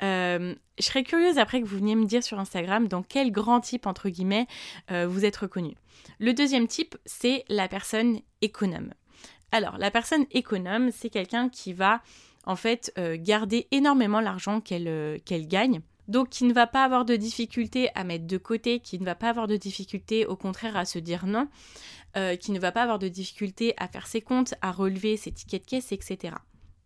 je 0.00 0.54
serais 0.78 1.02
curieuse 1.02 1.36
après 1.36 1.60
que 1.60 1.66
vous 1.66 1.76
veniez 1.76 1.94
me 1.94 2.06
dire 2.06 2.22
sur 2.22 2.38
Instagram 2.38 2.88
dans 2.88 3.02
quel 3.02 3.30
grand 3.30 3.60
type, 3.60 3.86
entre 3.86 4.08
guillemets, 4.08 4.46
vous 4.88 5.26
êtes 5.26 5.36
reconnu. 5.36 5.74
Le 6.18 6.32
deuxième 6.32 6.68
type, 6.68 6.96
c'est 7.04 7.44
la 7.50 7.68
personne 7.68 8.18
économe. 8.40 8.94
Alors, 9.52 9.76
la 9.76 9.90
personne 9.90 10.24
économe, 10.30 10.90
c'est 10.90 11.10
quelqu'un 11.10 11.48
qui 11.48 11.74
va 11.74 12.00
en 12.48 12.56
fait 12.56 12.92
euh, 12.98 13.16
garder 13.20 13.68
énormément 13.70 14.20
l'argent 14.20 14.60
euh, 14.72 15.18
qu'elle 15.24 15.46
gagne. 15.46 15.80
Donc 16.08 16.30
qui 16.30 16.44
ne 16.44 16.54
va 16.54 16.66
pas 16.66 16.82
avoir 16.82 17.04
de 17.04 17.14
difficulté 17.14 17.90
à 17.94 18.02
mettre 18.02 18.26
de 18.26 18.38
côté, 18.38 18.80
qui 18.80 18.98
ne 18.98 19.04
va 19.04 19.14
pas 19.14 19.28
avoir 19.28 19.46
de 19.46 19.56
difficulté 19.56 20.24
au 20.24 20.34
contraire 20.34 20.74
à 20.74 20.86
se 20.86 20.98
dire 20.98 21.26
non, 21.26 21.46
euh, 22.16 22.34
qui 22.36 22.50
ne 22.50 22.58
va 22.58 22.72
pas 22.72 22.82
avoir 22.82 22.98
de 22.98 23.08
difficulté 23.08 23.74
à 23.76 23.86
faire 23.86 24.06
ses 24.06 24.22
comptes, 24.22 24.54
à 24.62 24.72
relever 24.72 25.18
ses 25.18 25.30
tickets 25.30 25.62
de 25.62 25.68
caisse, 25.68 25.92
etc. 25.92 26.36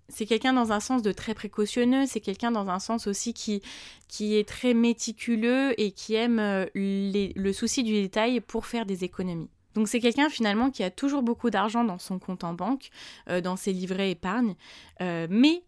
c'est 0.09 0.27
quelqu'un 0.27 0.53
dans 0.53 0.73
un 0.73 0.81
sens 0.81 1.03
de 1.03 1.13
très 1.13 1.35
précautionneux, 1.35 2.07
c'est 2.07 2.21
quelqu'un 2.21 2.51
dans 2.51 2.69
un 2.69 2.81
sens 2.81 3.07
aussi 3.07 3.33
qui, 3.33 3.63
qui 4.09 4.35
est 4.37 4.49
très 4.49 4.75
méticuleux 4.75 5.81
et 5.81 5.93
qui 5.93 6.15
aime 6.15 6.41
le 6.75 7.53
souci 7.53 7.85
du 7.85 7.93
détail 7.93 8.41
pour 8.41 8.67
faire 8.67 8.85
des 8.87 9.05
économies. 9.05 9.51
Donc 9.75 9.89
c'est 9.89 10.01
quelqu'un 10.01 10.29
finalement 10.29 10.71
qui 10.71 10.83
a 10.83 10.91
toujours 10.91 11.23
beaucoup 11.23 11.51
d'argent 11.51 11.85
dans 11.85 11.99
son 11.99 12.19
compte 12.19 12.45
en 12.45 12.55
banque, 12.55 12.91
euh, 13.29 13.41
dans 13.41 13.57
ses 13.57 13.73
livrets 13.73 14.11
épargne, 14.11 14.55
euh, 15.01 15.27
mais 15.31 15.65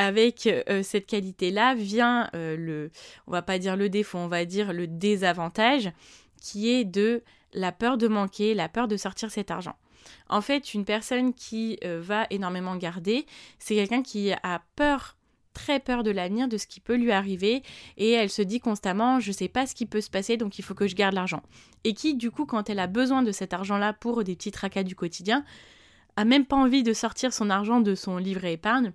avec 0.00 0.48
cette 0.84 1.06
qualité-là 1.06 1.74
vient 1.74 2.30
le, 2.32 2.92
on 3.26 3.32
va 3.32 3.42
pas 3.42 3.58
dire 3.58 3.74
le 3.74 3.88
défaut, 3.88 4.18
on 4.18 4.28
va 4.28 4.44
dire 4.44 4.72
le 4.72 4.86
désavantage, 4.86 5.90
qui 6.40 6.70
est 6.70 6.84
de 6.84 7.24
la 7.52 7.72
peur 7.72 7.98
de 7.98 8.06
manquer, 8.06 8.54
la 8.54 8.68
peur 8.68 8.86
de 8.86 8.96
sortir 8.96 9.32
cet 9.32 9.50
argent. 9.50 9.74
En 10.28 10.40
fait, 10.40 10.74
une 10.74 10.84
personne 10.84 11.34
qui 11.34 11.78
euh, 11.84 12.00
va 12.00 12.26
énormément 12.30 12.76
garder, 12.76 13.26
c'est 13.58 13.74
quelqu'un 13.74 14.02
qui 14.02 14.32
a 14.32 14.62
peur 14.76 15.16
très 15.54 15.80
peur 15.80 16.02
de 16.02 16.10
l'avenir, 16.10 16.48
de 16.48 16.56
ce 16.56 16.66
qui 16.66 16.80
peut 16.80 16.96
lui 16.96 17.12
arriver, 17.12 17.62
et 17.96 18.12
elle 18.12 18.30
se 18.30 18.42
dit 18.42 18.60
constamment 18.60 19.20
je 19.20 19.32
sais 19.32 19.48
pas 19.48 19.66
ce 19.66 19.74
qui 19.74 19.86
peut 19.86 20.00
se 20.00 20.10
passer, 20.10 20.36
donc 20.36 20.58
il 20.58 20.62
faut 20.62 20.74
que 20.74 20.86
je 20.86 20.94
garde 20.94 21.14
l'argent. 21.14 21.42
Et 21.84 21.94
qui, 21.94 22.14
du 22.14 22.30
coup, 22.30 22.46
quand 22.46 22.70
elle 22.70 22.78
a 22.78 22.86
besoin 22.86 23.22
de 23.22 23.32
cet 23.32 23.52
argent-là 23.52 23.92
pour 23.92 24.24
des 24.24 24.36
petits 24.36 24.52
tracas 24.52 24.82
du 24.82 24.94
quotidien, 24.94 25.44
a 26.16 26.24
même 26.24 26.46
pas 26.46 26.56
envie 26.56 26.82
de 26.82 26.92
sortir 26.92 27.32
son 27.32 27.50
argent 27.50 27.80
de 27.80 27.94
son 27.94 28.16
livret 28.16 28.54
épargne 28.54 28.92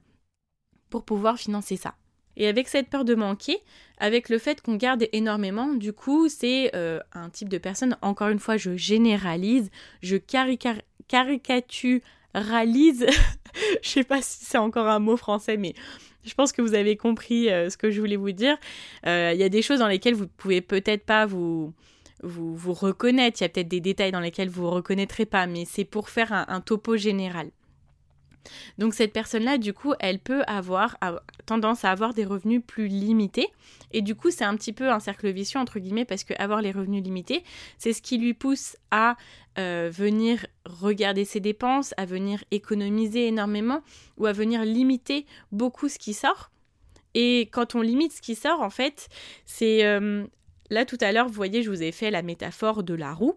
pour 0.90 1.06
pouvoir 1.06 1.38
financer 1.38 1.78
ça. 1.78 1.96
Et 2.36 2.48
avec 2.48 2.68
cette 2.68 2.90
peur 2.90 3.06
de 3.06 3.16
manquer, 3.16 3.58
avec 3.98 4.30
le 4.30 4.40
fait 4.40 4.62
qu'on 4.62 4.76
garde 4.76 5.08
énormément, 5.12 5.74
du 5.74 5.94
coup, 5.94 6.30
c'est 6.30 6.76
euh, 6.76 7.00
un 7.14 7.30
type 7.30 7.50
de 7.50 7.58
personne, 7.58 7.98
encore 8.02 8.30
une 8.30 8.40
fois, 8.40 8.58
je 8.58 8.76
généralise, 8.76 9.70
je 10.02 10.18
caricaturalise. 10.18 13.06
je 13.82 13.90
sais 13.90 14.04
pas 14.04 14.22
si 14.22 14.46
c'est 14.46 14.58
encore 14.58 14.88
un 14.88 15.00
mot 15.00 15.16
français, 15.16 15.58
mais 15.58 15.76
je 16.24 16.34
pense 16.34 16.52
que 16.52 16.62
vous 16.62 16.74
avez 16.74 16.96
compris 16.98 17.50
euh, 17.50 17.70
ce 17.70 17.78
que 17.78 17.92
je 17.92 18.00
voulais 18.00 18.16
vous 18.16 18.32
dire. 18.32 18.58
Euh, 19.06 19.32
il 19.34 19.40
y 19.40 19.44
a 19.44 19.50
des 19.50 19.62
choses 19.62 19.80
dans 19.80 19.88
lesquelles 19.88 20.16
vous 20.16 20.28
pouvez 20.28 20.62
peut-être 20.62 21.06
pas 21.06 21.26
vous, 21.26 21.74
vous, 22.22 22.56
vous 22.56 22.74
reconnaître. 22.74 23.42
Il 23.42 23.44
y 23.44 23.46
a 23.46 23.50
peut-être 23.50 23.68
des 23.68 23.82
détails 23.82 24.12
dans 24.12 24.20
lesquels 24.20 24.50
vous 24.50 24.64
ne 24.64 24.70
reconnaîtrez 24.70 25.26
pas, 25.26 25.48
mais 25.48 25.66
c'est 25.66 25.86
pour 25.86 26.10
faire 26.10 26.32
un 26.48 26.62
topo 26.62 26.98
général. 26.98 27.50
Donc 28.78 28.94
cette 28.94 29.14
personne-là, 29.14 29.58
du 29.58 29.74
coup, 29.74 29.94
elle 30.00 30.20
peut 30.20 30.44
avoir 30.48 30.98
tendance 31.46 31.86
à 31.86 31.92
avoir 31.92 32.14
des 32.14 32.26
revenus 32.26 32.62
plus 32.66 32.88
limités. 32.88 33.48
Et 33.92 34.02
du 34.02 34.16
coup, 34.16 34.32
c'est 34.32 34.44
un 34.44 34.56
petit 34.56 34.74
peu 34.74 34.90
un 34.90 35.00
cercle 35.00 35.30
vicieux, 35.32 35.60
entre 35.60 35.80
guillemets, 35.80 36.06
parce 36.06 36.24
que 36.24 36.34
avoir 36.38 36.62
les 36.62 36.72
revenus 36.72 37.04
limités, 37.04 37.44
c'est 37.78 37.94
ce 37.94 38.02
qui 38.02 38.18
lui 38.18 38.34
pousse 38.34 38.76
à 38.92 39.16
euh, 39.60 39.90
venir 39.94 40.46
regarder 40.80 41.26
ses 41.26 41.40
dépenses, 41.40 41.94
à 41.98 42.06
venir 42.06 42.44
économiser 42.52 43.28
énormément, 43.28 43.82
ou 44.18 44.26
à 44.26 44.32
venir 44.32 44.64
limiter 44.66 45.26
beaucoup 45.52 45.90
ce 45.90 46.00
qui 46.00 46.14
sort. 46.14 46.52
Et 47.14 47.50
quand 47.52 47.76
on 47.76 47.82
limite 47.82 48.14
ce 48.14 48.22
qui 48.22 48.36
sort, 48.36 48.62
en 48.62 48.70
fait, 48.70 49.10
c'est... 49.46 49.86
Euh, 49.86 50.26
là, 50.70 50.86
tout 50.86 50.98
à 51.02 51.12
l'heure, 51.12 51.28
vous 51.28 51.34
voyez, 51.34 51.64
je 51.64 51.70
vous 51.70 51.84
ai 51.84 51.92
fait 51.92 52.12
la 52.12 52.22
métaphore 52.22 52.84
de 52.84 52.94
la 52.94 53.14
roue. 53.14 53.36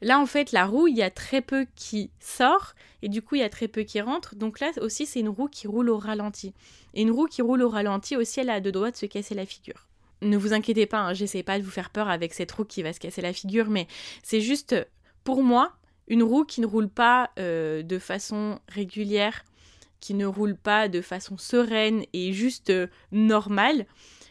Là, 0.00 0.20
en 0.20 0.26
fait, 0.26 0.52
la 0.52 0.66
roue, 0.66 0.86
il 0.86 0.96
y 0.96 1.02
a 1.02 1.10
très 1.10 1.40
peu 1.40 1.66
qui 1.76 2.10
sort 2.20 2.74
et 3.00 3.08
du 3.08 3.22
coup, 3.22 3.36
il 3.36 3.40
y 3.40 3.44
a 3.44 3.48
très 3.48 3.68
peu 3.68 3.82
qui 3.82 4.00
rentre. 4.00 4.34
Donc 4.34 4.60
là 4.60 4.70
aussi, 4.80 5.06
c'est 5.06 5.20
une 5.20 5.28
roue 5.28 5.48
qui 5.48 5.66
roule 5.66 5.88
au 5.88 5.98
ralenti. 5.98 6.54
Et 6.92 7.02
une 7.02 7.10
roue 7.10 7.26
qui 7.26 7.42
roule 7.42 7.62
au 7.62 7.68
ralenti 7.68 8.16
aussi, 8.16 8.40
elle 8.40 8.50
a 8.50 8.60
deux 8.60 8.72
doigts 8.72 8.90
de 8.90 8.96
se 8.96 9.06
casser 9.06 9.34
la 9.34 9.46
figure. 9.46 9.88
Ne 10.22 10.36
vous 10.36 10.52
inquiétez 10.52 10.86
pas, 10.86 11.00
hein, 11.00 11.14
j'essaie 11.14 11.42
pas 11.42 11.58
de 11.58 11.64
vous 11.64 11.70
faire 11.70 11.90
peur 11.90 12.08
avec 12.08 12.34
cette 12.34 12.52
roue 12.52 12.64
qui 12.64 12.82
va 12.82 12.92
se 12.92 13.00
casser 13.00 13.20
la 13.20 13.32
figure, 13.32 13.68
mais 13.68 13.86
c'est 14.22 14.40
juste, 14.40 14.74
pour 15.22 15.42
moi, 15.42 15.72
une 16.08 16.22
roue 16.22 16.44
qui 16.44 16.60
ne 16.60 16.66
roule 16.66 16.88
pas 16.88 17.30
euh, 17.38 17.82
de 17.82 17.98
façon 17.98 18.58
régulière, 18.68 19.44
qui 20.00 20.14
ne 20.14 20.26
roule 20.26 20.56
pas 20.56 20.88
de 20.88 21.00
façon 21.00 21.38
sereine 21.38 22.04
et 22.12 22.32
juste 22.32 22.70
euh, 22.70 22.88
normale, 23.10 23.86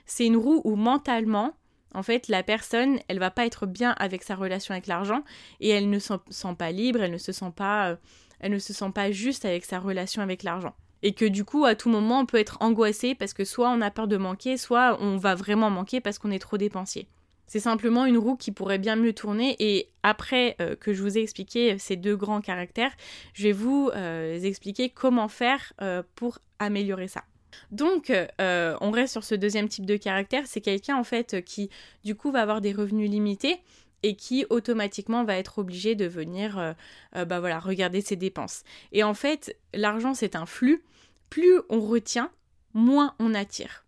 c'est 0.05 0.25
une 0.25 0.37
roue 0.37 0.61
où 0.63 0.75
mentalement, 0.75 1.53
en 1.95 2.03
fait, 2.03 2.27
la 2.27 2.43
personne, 2.43 2.99
elle 3.07 3.19
va 3.19 3.31
pas 3.31 3.45
être 3.45 3.65
bien 3.65 3.95
avec 3.97 4.23
sa 4.23 4.35
relation 4.35 4.73
avec 4.73 4.87
l'argent 4.87 5.23
et 5.59 5.69
elle 5.69 5.89
ne 5.89 5.99
se 5.99 6.13
sent 6.29 6.55
pas 6.57 6.71
libre, 6.71 7.01
elle 7.01 7.11
ne 7.11 7.17
se 7.17 7.31
sent 7.31 7.51
pas, 7.55 7.89
euh, 7.89 7.95
elle 8.39 8.51
ne 8.51 8.59
se 8.59 8.73
sent 8.73 8.91
pas 8.93 9.11
juste 9.11 9.45
avec 9.45 9.65
sa 9.65 9.79
relation 9.79 10.21
avec 10.21 10.43
l'argent. 10.43 10.75
Et 11.01 11.13
que 11.13 11.25
du 11.25 11.43
coup, 11.43 11.65
à 11.65 11.75
tout 11.75 11.89
moment, 11.89 12.19
on 12.19 12.25
peut 12.25 12.37
être 12.37 12.57
angoissé 12.61 13.13
parce 13.15 13.33
que 13.33 13.43
soit 13.43 13.69
on 13.69 13.81
a 13.81 13.91
peur 13.91 14.07
de 14.07 14.17
manquer, 14.17 14.57
soit 14.57 14.97
on 15.01 15.17
va 15.17 15.35
vraiment 15.35 15.69
manquer 15.69 15.99
parce 15.99 16.17
qu'on 16.17 16.31
est 16.31 16.39
trop 16.39 16.57
dépensier. 16.57 17.07
C'est 17.53 17.59
simplement 17.59 18.05
une 18.05 18.17
roue 18.17 18.35
qui 18.35 18.51
pourrait 18.51 18.79
bien 18.79 18.95
mieux 18.95 19.13
tourner 19.13 19.55
et 19.59 19.91
après 20.01 20.55
euh, 20.59 20.75
que 20.75 20.91
je 20.91 21.03
vous 21.03 21.19
ai 21.19 21.21
expliqué 21.21 21.77
ces 21.77 21.95
deux 21.95 22.15
grands 22.15 22.41
caractères, 22.41 22.91
je 23.35 23.43
vais 23.43 23.51
vous 23.51 23.91
euh, 23.93 24.41
expliquer 24.41 24.89
comment 24.89 25.27
faire 25.27 25.71
pour 26.15 26.39
améliorer 26.57 27.07
ça. 27.07 27.23
Donc, 27.69 28.09
euh, 28.09 28.75
on 28.81 28.89
reste 28.89 29.11
sur 29.11 29.23
ce 29.23 29.35
deuxième 29.35 29.69
type 29.69 29.85
de 29.85 29.97
caractère. 29.97 30.47
C'est 30.47 30.61
quelqu'un 30.61 30.95
en 30.97 31.03
fait 31.03 31.45
qui, 31.45 31.69
du 32.03 32.15
coup, 32.15 32.31
va 32.31 32.41
avoir 32.41 32.59
des 32.59 32.73
revenus 32.73 33.07
limités 33.07 33.59
et 34.01 34.15
qui 34.15 34.47
automatiquement 34.49 35.23
va 35.23 35.37
être 35.37 35.59
obligé 35.59 35.93
de 35.93 36.05
venir, 36.05 36.57
euh, 36.57 36.73
euh, 37.15 37.25
bah 37.25 37.59
regarder 37.59 38.01
ses 38.01 38.15
dépenses. 38.15 38.63
Et 38.93 39.03
en 39.03 39.13
fait, 39.13 39.57
l'argent 39.75 40.15
c'est 40.15 40.35
un 40.35 40.47
flux. 40.47 40.83
Plus 41.29 41.61
on 41.69 41.79
retient, 41.79 42.31
moins 42.73 43.15
on 43.19 43.35
attire. 43.35 43.85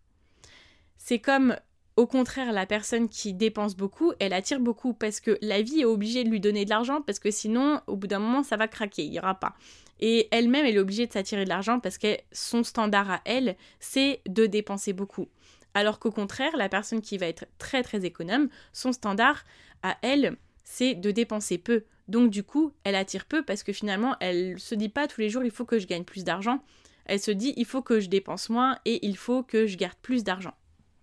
C'est 0.96 1.18
comme 1.18 1.56
au 1.96 2.06
contraire, 2.06 2.52
la 2.52 2.66
personne 2.66 3.08
qui 3.08 3.32
dépense 3.32 3.74
beaucoup, 3.74 4.12
elle 4.20 4.34
attire 4.34 4.60
beaucoup 4.60 4.92
parce 4.92 5.20
que 5.20 5.38
la 5.40 5.62
vie 5.62 5.80
est 5.80 5.86
obligée 5.86 6.24
de 6.24 6.28
lui 6.28 6.40
donner 6.40 6.66
de 6.66 6.70
l'argent 6.70 7.00
parce 7.00 7.18
que 7.18 7.30
sinon, 7.30 7.80
au 7.86 7.96
bout 7.96 8.06
d'un 8.06 8.18
moment, 8.18 8.42
ça 8.42 8.58
va 8.58 8.68
craquer, 8.68 9.04
il 9.04 9.10
n'y 9.10 9.18
aura 9.18 9.34
pas. 9.34 9.56
Et 10.00 10.28
elle-même, 10.30 10.66
elle 10.66 10.76
est 10.76 10.80
obligée 10.80 11.06
de 11.06 11.12
s'attirer 11.12 11.44
de 11.44 11.48
l'argent 11.48 11.80
parce 11.80 11.96
que 11.96 12.18
son 12.32 12.62
standard 12.64 13.10
à 13.10 13.20
elle, 13.24 13.56
c'est 13.80 14.20
de 14.28 14.44
dépenser 14.44 14.92
beaucoup. 14.92 15.28
Alors 15.72 15.98
qu'au 15.98 16.10
contraire, 16.10 16.54
la 16.56 16.68
personne 16.68 17.00
qui 17.00 17.16
va 17.16 17.26
être 17.26 17.46
très 17.58 17.82
très 17.82 18.04
économe, 18.04 18.48
son 18.74 18.92
standard 18.92 19.44
à 19.82 19.96
elle, 20.02 20.36
c'est 20.64 20.94
de 20.94 21.10
dépenser 21.10 21.56
peu. 21.56 21.84
Donc 22.08 22.30
du 22.30 22.42
coup, 22.42 22.72
elle 22.84 22.94
attire 22.94 23.24
peu 23.24 23.42
parce 23.42 23.62
que 23.62 23.72
finalement, 23.72 24.16
elle 24.20 24.58
se 24.60 24.74
dit 24.74 24.90
pas 24.90 25.08
tous 25.08 25.20
les 25.22 25.30
jours 25.30 25.44
il 25.44 25.50
faut 25.50 25.64
que 25.64 25.78
je 25.78 25.86
gagne 25.86 26.04
plus 26.04 26.24
d'argent. 26.24 26.62
Elle 27.06 27.20
se 27.20 27.30
dit 27.30 27.54
il 27.56 27.64
faut 27.64 27.82
que 27.82 28.00
je 28.00 28.08
dépense 28.08 28.50
moins 28.50 28.78
et 28.84 29.06
il 29.06 29.16
faut 29.16 29.42
que 29.42 29.66
je 29.66 29.76
garde 29.76 29.96
plus 30.02 30.24
d'argent. 30.24 30.54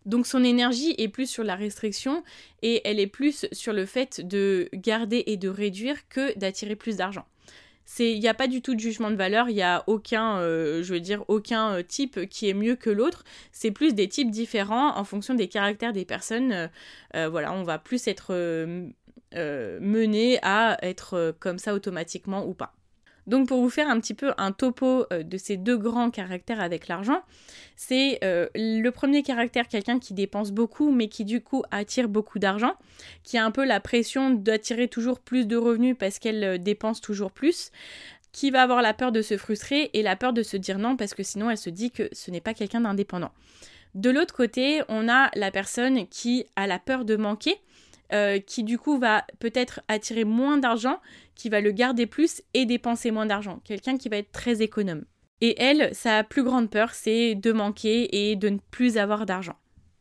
Donc 0.06 0.28
son 0.28 0.44
énergie 0.44 0.96
est 0.98 1.08
plus 1.08 1.30
sur 1.30 1.44
la 1.44 1.56
restriction 1.56 2.24
et 2.62 2.82
elle 2.86 3.00
est 3.00 3.08
plus 3.08 3.46
sur 3.52 3.74
le 3.74 3.86
fait 3.86 4.22
de 4.26 4.70
garder 4.74 5.24
et 5.28 5.38
de 5.38 5.50
réduire 5.50 6.08
que 6.10 6.38
d'attirer 6.38 6.76
plus 6.76 6.98
d'argent 6.98 7.26
il 8.00 8.20
n'y 8.20 8.28
a 8.28 8.34
pas 8.34 8.48
du 8.48 8.62
tout 8.62 8.76
de 8.76 8.80
jugement 8.80 9.12
de 9.12 9.16
valeur, 9.16 9.50
il 9.50 9.56
n'y 9.56 9.62
a 9.62 9.84
aucun, 9.88 10.38
euh, 10.38 10.84
je 10.84 10.94
veux 10.94 11.00
dire, 11.00 11.24
aucun 11.28 11.74
euh, 11.74 11.84
type 11.84 12.28
qui 12.30 12.50
est 12.50 12.54
mieux 12.54 12.76
que 12.76 12.90
l'autre. 12.90 13.24
C'est 13.52 13.72
plus 13.72 13.94
des 13.94 14.08
types 14.08 14.32
différents 14.32 14.98
en 14.98 15.04
fonction 15.04 15.34
des 15.34 15.48
caractères 15.48 15.94
des 15.94 16.06
personnes. 16.06 16.70
Euh, 17.16 17.30
voilà, 17.30 17.54
on 17.54 17.64
va 17.64 17.80
plus 17.80 18.08
être 18.08 18.34
mené 19.36 20.40
à 20.44 20.78
être 20.86 21.36
comme 21.40 21.58
ça 21.58 21.74
automatiquement 21.74 22.46
ou 22.46 22.54
pas. 22.54 22.74
Donc 23.28 23.48
pour 23.48 23.62
vous 23.62 23.70
faire 23.70 23.90
un 23.90 24.00
petit 24.00 24.14
peu 24.14 24.34
un 24.38 24.52
topo 24.52 25.06
euh, 25.12 25.24
de 25.24 25.38
ces 25.38 25.58
deux 25.58 25.78
grands 25.78 26.12
caractères 26.12 26.62
avec 26.62 26.88
l'argent, 26.88 27.22
c'est 27.76 28.20
euh, 28.24 28.48
le 28.56 28.90
premier 28.90 29.24
caractère, 29.24 29.68
quelqu'un 29.68 30.00
qui 30.00 30.14
dépense 30.14 30.52
beaucoup 30.52 30.92
mais 30.92 31.08
qui 31.08 31.26
du 31.26 31.42
coup 31.42 31.64
attire 31.72 32.10
beaucoup 32.10 32.40
d'argent, 32.40 32.74
qui 33.24 33.38
a 33.38 33.46
un 33.46 33.52
peu 33.52 33.66
la 33.66 33.80
pression 33.80 34.30
d'attirer 34.30 34.88
toujours 34.88 35.20
plus 35.20 35.48
de 35.48 35.56
revenus 35.56 35.96
parce 35.98 36.20
qu'elle 36.20 36.44
euh, 36.44 36.58
dépense 36.58 37.02
toujours 37.02 37.32
plus, 37.32 37.72
qui 38.32 38.52
va 38.52 38.64
avoir 38.64 38.82
la 38.82 38.94
peur 38.94 39.12
de 39.12 39.22
se 39.22 39.38
frustrer 39.38 39.92
et 39.94 40.02
la 40.02 40.16
peur 40.16 40.34
de 40.34 40.44
se 40.44 40.58
dire 40.58 40.80
non 40.80 40.98
parce 40.98 41.14
que 41.14 41.24
sinon 41.24 41.50
elle 41.50 41.58
se 41.58 41.70
dit 41.70 41.92
que 41.92 42.10
ce 42.12 42.32
n'est 42.32 42.42
pas 42.42 42.54
quelqu'un 42.54 42.82
d'indépendant. 42.82 43.32
De 43.96 44.10
l'autre 44.10 44.34
côté, 44.34 44.82
on 44.90 45.08
a 45.08 45.30
la 45.36 45.52
personne 45.52 46.08
qui 46.08 46.48
a 46.56 46.66
la 46.66 46.80
peur 46.80 47.06
de 47.06 47.16
manquer, 47.16 47.56
qui 48.46 48.64
du 48.64 48.78
coup 48.78 48.98
va 48.98 49.26
peut-être 49.40 49.82
attirer 49.88 50.24
moins 50.24 50.58
d'argent, 50.58 51.00
qui 51.36 51.50
va 51.50 51.62
le 51.62 51.72
garder 51.72 52.06
plus 52.06 52.42
et 52.54 52.66
dépenser 52.66 53.12
moins 53.12 53.26
d'argent. 53.26 53.60
Quelqu'un 53.64 53.98
qui 53.98 54.10
va 54.10 54.18
être 54.18 54.32
très 54.32 54.62
économe. 54.62 55.06
Et 55.42 55.62
elle, 55.62 55.94
sa 55.94 56.24
plus 56.24 56.44
grande 56.44 56.70
peur, 56.70 56.94
c'est 56.94 57.36
de 57.36 57.52
manquer 57.52 58.30
et 58.32 58.36
de 58.36 58.50
ne 58.50 58.60
plus 58.72 58.98
avoir 58.98 59.26
d'argent. 59.26 59.56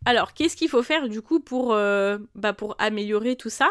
Alors, 0.04 0.34
qu'est-ce 0.34 0.56
qu'il 0.56 0.68
faut 0.68 0.82
faire 0.82 1.08
du 1.08 1.22
coup 1.22 1.40
pour, 1.40 1.72
euh, 1.72 2.18
bah, 2.34 2.52
pour 2.52 2.76
améliorer 2.78 3.36
tout 3.36 3.50
ça? 3.50 3.70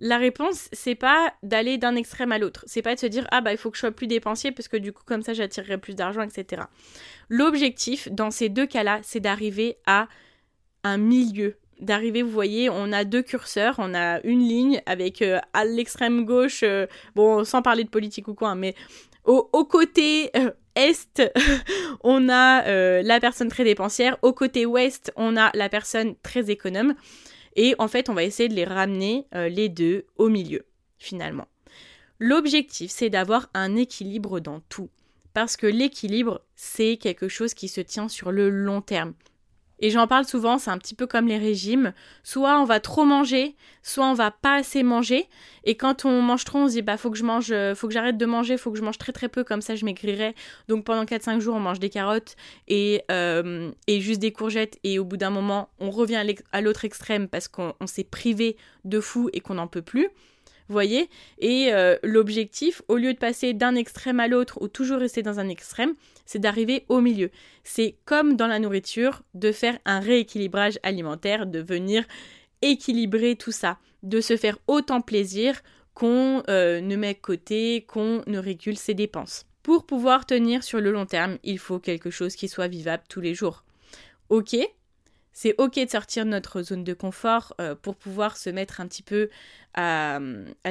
La 0.00 0.16
réponse, 0.16 0.68
c'est 0.72 0.94
pas 0.94 1.32
d'aller 1.42 1.76
d'un 1.76 1.96
extrême 1.96 2.30
à 2.30 2.38
l'autre. 2.38 2.62
C'est 2.66 2.82
pas 2.82 2.94
de 2.94 3.00
se 3.00 3.06
dire 3.06 3.26
ah 3.32 3.40
bah 3.40 3.52
il 3.52 3.58
faut 3.58 3.70
que 3.70 3.76
je 3.76 3.80
sois 3.80 3.90
plus 3.90 4.06
dépensier 4.06 4.52
parce 4.52 4.68
que 4.68 4.76
du 4.76 4.92
coup 4.92 5.02
comme 5.04 5.22
ça 5.22 5.32
j'attirerai 5.32 5.76
plus 5.78 5.96
d'argent, 5.96 6.22
etc. 6.22 6.62
L'objectif 7.28 8.08
dans 8.12 8.30
ces 8.30 8.48
deux 8.48 8.66
cas-là, 8.66 9.00
c'est 9.02 9.18
d'arriver 9.18 9.78
à 9.86 10.06
un 10.84 10.98
milieu 10.98 11.56
d'arriver, 11.80 12.22
vous 12.22 12.30
voyez, 12.30 12.70
on 12.70 12.92
a 12.92 13.04
deux 13.04 13.22
curseurs, 13.22 13.76
on 13.78 13.94
a 13.94 14.20
une 14.22 14.40
ligne 14.40 14.82
avec 14.86 15.22
euh, 15.22 15.38
à 15.52 15.64
l'extrême 15.64 16.24
gauche, 16.24 16.62
euh, 16.62 16.86
bon, 17.14 17.44
sans 17.44 17.62
parler 17.62 17.84
de 17.84 17.88
politique 17.88 18.28
ou 18.28 18.34
quoi, 18.34 18.50
hein, 18.50 18.54
mais 18.54 18.74
au, 19.24 19.42
côté 19.64 20.30
euh, 20.36 20.50
est, 20.74 21.22
on 22.02 22.30
a 22.30 23.02
la 23.02 23.20
personne 23.20 23.48
très 23.48 23.64
dépensière, 23.64 24.16
au 24.22 24.32
côté 24.32 24.64
ouest, 24.64 25.12
on 25.16 25.36
a 25.36 25.50
la 25.54 25.68
personne 25.68 26.14
très 26.22 26.50
économe, 26.50 26.94
et 27.54 27.74
en 27.78 27.88
fait, 27.88 28.08
on 28.08 28.14
va 28.14 28.24
essayer 28.24 28.48
de 28.48 28.54
les 28.54 28.64
ramener 28.64 29.26
les 29.32 29.68
deux 29.68 30.06
au 30.16 30.28
milieu, 30.28 30.64
finalement. 30.96 31.46
L'objectif, 32.18 32.90
c'est 32.90 33.10
d'avoir 33.10 33.50
un 33.52 33.76
équilibre 33.76 34.40
dans 34.40 34.60
tout. 34.68 34.88
parce 35.34 35.56
que 35.56 35.66
l'équilibre, 35.66 36.40
c'est 36.56 36.96
quelque 36.96 37.28
chose 37.28 37.54
qui 37.54 37.68
se 37.68 37.80
tient 37.82 38.08
sur 38.08 38.32
le 38.32 38.48
long 38.48 38.80
terme. 38.80 39.12
Et 39.80 39.90
j'en 39.90 40.06
parle 40.06 40.24
souvent, 40.24 40.58
c'est 40.58 40.70
un 40.70 40.78
petit 40.78 40.94
peu 40.94 41.06
comme 41.06 41.26
les 41.26 41.38
régimes. 41.38 41.92
Soit 42.22 42.60
on 42.60 42.64
va 42.64 42.80
trop 42.80 43.04
manger, 43.04 43.56
soit 43.82 44.06
on 44.06 44.14
va 44.14 44.30
pas 44.30 44.56
assez 44.56 44.82
manger. 44.82 45.28
Et 45.64 45.76
quand 45.76 46.04
on 46.04 46.22
mange 46.22 46.44
trop, 46.44 46.58
on 46.58 46.68
se 46.68 46.72
dit 46.72 46.82
bah 46.82 46.96
faut 46.96 47.10
que 47.10 47.18
je 47.18 47.24
mange, 47.24 47.50
euh, 47.50 47.74
faut 47.74 47.86
que 47.86 47.94
j'arrête 47.94 48.16
de 48.16 48.26
manger, 48.26 48.56
faut 48.56 48.70
que 48.70 48.78
je 48.78 48.82
mange 48.82 48.98
très 48.98 49.12
très 49.12 49.28
peu, 49.28 49.44
comme 49.44 49.60
ça 49.60 49.76
je 49.76 49.84
maigrirai. 49.84 50.34
Donc 50.68 50.84
pendant 50.84 51.04
4-5 51.04 51.40
jours, 51.40 51.56
on 51.56 51.60
mange 51.60 51.78
des 51.78 51.90
carottes 51.90 52.36
et, 52.66 53.02
euh, 53.10 53.70
et 53.86 54.00
juste 54.00 54.20
des 54.20 54.32
courgettes. 54.32 54.78
Et 54.84 54.98
au 54.98 55.04
bout 55.04 55.16
d'un 55.16 55.30
moment, 55.30 55.70
on 55.78 55.90
revient 55.90 56.22
à 56.52 56.60
l'autre 56.60 56.84
extrême 56.84 57.28
parce 57.28 57.48
qu'on 57.48 57.74
s'est 57.86 58.04
privé 58.04 58.56
de 58.84 59.00
fou 59.00 59.30
et 59.32 59.40
qu'on 59.40 59.54
n'en 59.54 59.66
peut 59.66 59.82
plus 59.82 60.08
voyez? 60.74 61.08
Et 61.38 61.72
euh, 61.72 61.96
l'objectif, 62.02 62.82
au 62.88 62.96
lieu 62.96 63.12
de 63.12 63.18
passer 63.18 63.54
d'un 63.54 63.74
extrême 63.74 64.20
à 64.20 64.28
l'autre 64.28 64.58
ou 64.60 64.68
toujours 64.68 64.98
rester 64.98 65.22
dans 65.22 65.40
un 65.40 65.48
extrême, 65.48 65.94
c'est 66.26 66.38
d'arriver 66.38 66.84
au 66.88 67.00
milieu. 67.00 67.30
C'est 67.64 67.96
comme 68.04 68.36
dans 68.36 68.46
la 68.46 68.58
nourriture, 68.58 69.22
de 69.34 69.52
faire 69.52 69.78
un 69.84 70.00
rééquilibrage 70.00 70.78
alimentaire, 70.82 71.46
de 71.46 71.60
venir 71.60 72.04
équilibrer 72.62 73.36
tout 73.36 73.52
ça, 73.52 73.78
de 74.02 74.20
se 74.20 74.36
faire 74.36 74.58
autant 74.66 75.00
plaisir 75.00 75.60
qu'on 75.94 76.42
euh, 76.48 76.80
ne 76.80 76.96
met 76.96 77.14
côté, 77.14 77.84
qu'on 77.88 78.22
ne 78.26 78.38
régule 78.38 78.76
ses 78.76 78.94
dépenses. 78.94 79.46
Pour 79.62 79.84
pouvoir 79.84 80.26
tenir 80.26 80.62
sur 80.62 80.80
le 80.80 80.92
long 80.92 81.06
terme, 81.06 81.38
il 81.44 81.58
faut 81.58 81.78
quelque 81.78 82.10
chose 82.10 82.36
qui 82.36 82.48
soit 82.48 82.68
vivable 82.68 83.02
tous 83.08 83.20
les 83.20 83.34
jours. 83.34 83.64
Ok, 84.28 84.56
c'est 85.40 85.54
ok 85.58 85.78
de 85.78 85.88
sortir 85.88 86.24
de 86.24 86.30
notre 86.30 86.62
zone 86.62 86.82
de 86.82 86.94
confort 86.94 87.54
euh, 87.60 87.76
pour 87.76 87.94
pouvoir 87.94 88.36
se 88.36 88.50
mettre 88.50 88.80
un 88.80 88.88
petit 88.88 89.04
peu 89.04 89.28
à, 89.74 90.18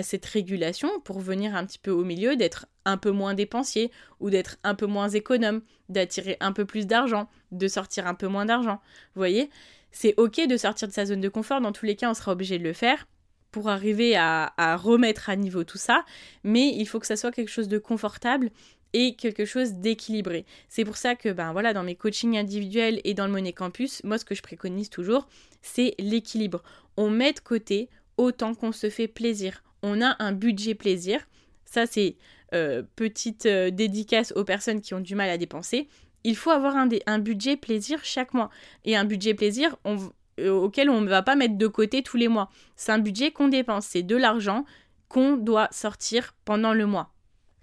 cette 0.01 0.25
régulation, 0.25 0.89
pour 1.05 1.21
venir 1.21 1.55
un 1.55 1.65
petit 1.65 1.79
peu 1.79 1.91
au 1.91 2.03
milieu, 2.03 2.35
d'être 2.35 2.65
un 2.83 2.97
peu 2.97 3.11
moins 3.11 3.33
dépensier 3.33 3.91
ou 4.19 4.29
d'être 4.29 4.57
un 4.65 4.75
peu 4.75 4.85
moins 4.85 5.07
économe, 5.07 5.61
d'attirer 5.87 6.35
un 6.41 6.51
peu 6.51 6.65
plus 6.65 6.85
d'argent, 6.85 7.29
de 7.53 7.65
sortir 7.69 8.07
un 8.07 8.13
peu 8.13 8.27
moins 8.27 8.43
d'argent. 8.43 8.81
Vous 9.15 9.21
voyez? 9.21 9.49
C'est 9.93 10.13
ok 10.17 10.45
de 10.45 10.57
sortir 10.57 10.89
de 10.89 10.93
sa 10.93 11.05
zone 11.05 11.21
de 11.21 11.29
confort, 11.29 11.61
dans 11.61 11.71
tous 11.71 11.85
les 11.85 11.95
cas 11.95 12.09
on 12.09 12.13
sera 12.13 12.33
obligé 12.33 12.59
de 12.59 12.65
le 12.65 12.73
faire 12.73 13.07
pour 13.51 13.69
arriver 13.69 14.17
à, 14.17 14.51
à 14.57 14.75
remettre 14.75 15.29
à 15.29 15.37
niveau 15.37 15.63
tout 15.63 15.77
ça, 15.77 16.03
mais 16.43 16.75
il 16.75 16.85
faut 16.85 16.99
que 16.99 17.07
ça 17.07 17.15
soit 17.15 17.31
quelque 17.31 17.47
chose 17.47 17.69
de 17.69 17.77
confortable 17.77 18.51
et 18.99 19.13
quelque 19.13 19.45
chose 19.45 19.73
d'équilibré. 19.73 20.43
C'est 20.69 20.83
pour 20.83 20.97
ça 20.97 21.13
que 21.13 21.29
ben 21.29 21.51
voilà 21.51 21.71
dans 21.71 21.83
mes 21.83 21.93
coachings 21.93 22.35
individuels 22.35 22.99
et 23.03 23.13
dans 23.13 23.27
le 23.27 23.31
Money 23.31 23.53
Campus, 23.53 24.03
moi 24.03 24.17
ce 24.17 24.25
que 24.25 24.33
je 24.33 24.41
préconise 24.41 24.89
toujours, 24.89 25.27
c'est 25.61 25.93
l'équilibre. 25.99 26.63
On 26.97 27.11
met 27.11 27.33
de 27.33 27.39
côté 27.39 27.89
autant 28.17 28.55
qu'on 28.55 28.71
se 28.71 28.89
fait 28.89 29.07
plaisir. 29.07 29.63
On 29.83 30.01
a 30.01 30.15
un 30.17 30.31
budget 30.31 30.73
plaisir. 30.73 31.27
Ça 31.63 31.85
c'est 31.85 32.15
euh, 32.55 32.81
petite 32.95 33.45
euh, 33.45 33.69
dédicace 33.69 34.33
aux 34.35 34.43
personnes 34.43 34.81
qui 34.81 34.95
ont 34.95 34.99
du 34.99 35.13
mal 35.13 35.29
à 35.29 35.37
dépenser. 35.37 35.87
Il 36.23 36.35
faut 36.35 36.49
avoir 36.49 36.75
un, 36.75 37.19
budget 37.19 37.55
plaisir 37.55 37.99
chaque 38.03 38.33
mois. 38.33 38.49
Et 38.83 38.97
un 38.97 39.05
budget 39.05 39.35
plaisir 39.35 39.77
euh, 39.85 40.49
auquel 40.49 40.89
on 40.89 41.01
ne 41.01 41.07
va 41.07 41.21
pas 41.21 41.35
mettre 41.35 41.55
de 41.55 41.67
côté 41.67 42.01
tous 42.01 42.17
les 42.17 42.29
mois. 42.29 42.49
C'est 42.75 42.91
un 42.91 42.97
budget 42.97 43.29
qu'on 43.29 43.47
dépense. 43.47 43.85
C'est 43.85 44.01
de 44.01 44.15
l'argent 44.15 44.65
qu'on 45.07 45.37
doit 45.37 45.67
sortir 45.71 46.33
pendant 46.45 46.73
le 46.73 46.87
mois. 46.87 47.13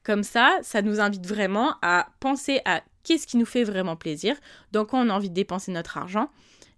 Comme 0.05 0.23
ça, 0.23 0.59
ça 0.63 0.83
nous 0.83 1.01
invite 1.01 1.27
vraiment 1.27 1.75
à 1.83 2.09
penser 2.21 2.61
à 2.65 2.83
qu'est-ce 3.03 3.27
qui 3.27 3.37
nous 3.37 3.47
fait 3.47 3.65
vraiment 3.65 3.97
plaisir, 3.97 4.37
dans 4.71 4.85
quoi 4.85 5.01
on 5.01 5.09
a 5.09 5.15
envie 5.15 5.31
de 5.31 5.35
dépenser 5.35 5.73
notre 5.73 5.99
argent, 5.99 6.31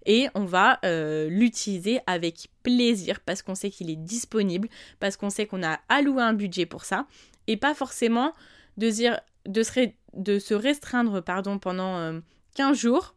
et 0.06 0.28
on 0.34 0.44
va 0.44 0.78
euh, 0.84 1.28
l'utiliser 1.28 1.98
avec 2.06 2.48
plaisir 2.62 3.20
parce 3.20 3.42
qu'on 3.42 3.56
sait 3.56 3.70
qu'il 3.70 3.90
est 3.90 3.96
disponible, 3.96 4.68
parce 5.00 5.16
qu'on 5.16 5.30
sait 5.30 5.46
qu'on 5.46 5.64
a 5.64 5.80
alloué 5.88 6.22
un 6.22 6.32
budget 6.32 6.66
pour 6.66 6.84
ça, 6.84 7.06
et 7.48 7.56
pas 7.56 7.74
forcément 7.74 8.32
de, 8.76 8.90
de, 9.46 10.38
se, 10.38 10.54
restreindre 10.54 11.20
pendant 11.22 12.20
15 12.54 12.70
euh, 12.70 12.74
jours 12.74 13.15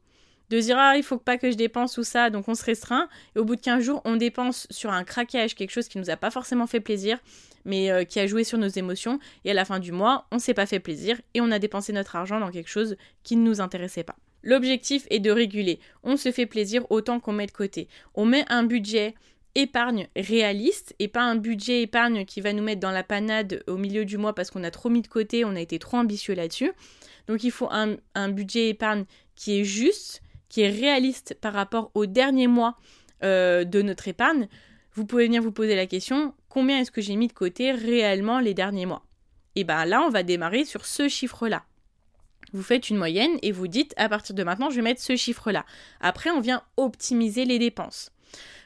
de 0.49 0.59
dire 0.59 0.77
ah 0.77 0.95
il 0.97 1.03
faut 1.03 1.17
pas 1.17 1.37
que 1.37 1.51
je 1.51 1.55
dépense 1.55 1.97
ou 1.97 2.03
ça 2.03 2.29
donc 2.29 2.47
on 2.47 2.55
se 2.55 2.63
restreint 2.63 3.07
et 3.35 3.39
au 3.39 3.45
bout 3.45 3.55
de 3.55 3.61
15 3.61 3.83
jours 3.83 4.01
on 4.05 4.15
dépense 4.15 4.67
sur 4.69 4.91
un 4.91 5.03
craquage 5.03 5.55
quelque 5.55 5.71
chose 5.71 5.87
qui 5.87 5.97
nous 5.97 6.09
a 6.09 6.17
pas 6.17 6.31
forcément 6.31 6.67
fait 6.67 6.79
plaisir 6.79 7.17
mais 7.65 7.91
euh, 7.91 8.03
qui 8.03 8.19
a 8.19 8.27
joué 8.27 8.43
sur 8.43 8.57
nos 8.57 8.67
émotions 8.67 9.19
et 9.45 9.51
à 9.51 9.53
la 9.53 9.65
fin 9.65 9.79
du 9.79 9.91
mois 9.91 10.25
on 10.31 10.39
s'est 10.39 10.53
pas 10.53 10.65
fait 10.65 10.79
plaisir 10.79 11.19
et 11.33 11.41
on 11.41 11.51
a 11.51 11.59
dépensé 11.59 11.93
notre 11.93 12.15
argent 12.15 12.39
dans 12.39 12.51
quelque 12.51 12.69
chose 12.69 12.95
qui 13.23 13.35
ne 13.35 13.43
nous 13.43 13.61
intéressait 13.61 14.03
pas. 14.03 14.15
L'objectif 14.41 15.05
est 15.09 15.19
de 15.19 15.31
réguler. 15.31 15.79
On 16.03 16.15
se 16.15 16.31
fait 16.31 16.45
plaisir 16.45 16.89
autant 16.89 17.19
qu'on 17.19 17.33
met 17.33 17.45
de 17.45 17.51
côté. 17.51 17.87
On 18.15 18.25
met 18.25 18.45
un 18.47 18.63
budget 18.63 19.15
épargne 19.55 20.07
réaliste 20.15 20.95
et 20.99 21.07
pas 21.07 21.23
un 21.23 21.35
budget 21.35 21.81
épargne 21.81 22.25
qui 22.25 22.39
va 22.39 22.53
nous 22.53 22.63
mettre 22.63 22.79
dans 22.79 22.91
la 22.91 23.03
panade 23.03 23.63
au 23.67 23.77
milieu 23.77 24.05
du 24.05 24.17
mois 24.17 24.33
parce 24.33 24.51
qu'on 24.51 24.63
a 24.63 24.71
trop 24.71 24.89
mis 24.89 25.01
de 25.01 25.07
côté, 25.07 25.43
on 25.43 25.55
a 25.55 25.59
été 25.59 25.79
trop 25.79 25.97
ambitieux 25.97 26.35
là-dessus. 26.35 26.71
Donc 27.27 27.43
il 27.43 27.51
faut 27.51 27.67
un, 27.71 27.97
un 28.15 28.29
budget 28.29 28.69
épargne 28.69 29.05
qui 29.35 29.59
est 29.59 29.63
juste, 29.63 30.21
qui 30.49 30.61
est 30.61 30.69
réaliste 30.69 31.37
par 31.39 31.53
rapport 31.53 31.91
au 31.93 32.05
dernier 32.05 32.47
mois 32.47 32.77
euh, 33.23 33.63
de 33.63 33.81
notre 33.81 34.07
épargne, 34.07 34.47
vous 34.93 35.05
pouvez 35.05 35.25
venir 35.25 35.41
vous 35.41 35.51
poser 35.51 35.75
la 35.75 35.85
question 35.85 36.33
combien 36.49 36.79
est-ce 36.79 36.91
que 36.91 37.01
j'ai 37.01 37.15
mis 37.15 37.27
de 37.27 37.33
côté 37.33 37.71
réellement 37.71 38.39
les 38.39 38.53
derniers 38.53 38.85
mois? 38.85 39.05
Et 39.55 39.63
bien 39.63 39.85
là, 39.85 40.01
on 40.01 40.09
va 40.09 40.23
démarrer 40.23 40.65
sur 40.65 40.85
ce 40.85 41.07
chiffre-là. 41.07 41.63
Vous 42.53 42.63
faites 42.63 42.89
une 42.89 42.97
moyenne 42.97 43.37
et 43.41 43.51
vous 43.51 43.67
dites 43.67 43.93
à 43.97 44.09
partir 44.09 44.35
de 44.35 44.43
maintenant, 44.43 44.69
je 44.69 44.77
vais 44.77 44.81
mettre 44.81 45.01
ce 45.01 45.15
chiffre-là. 45.15 45.65
Après, 46.01 46.31
on 46.31 46.39
vient 46.39 46.63
optimiser 46.77 47.45
les 47.45 47.59
dépenses. 47.59 48.11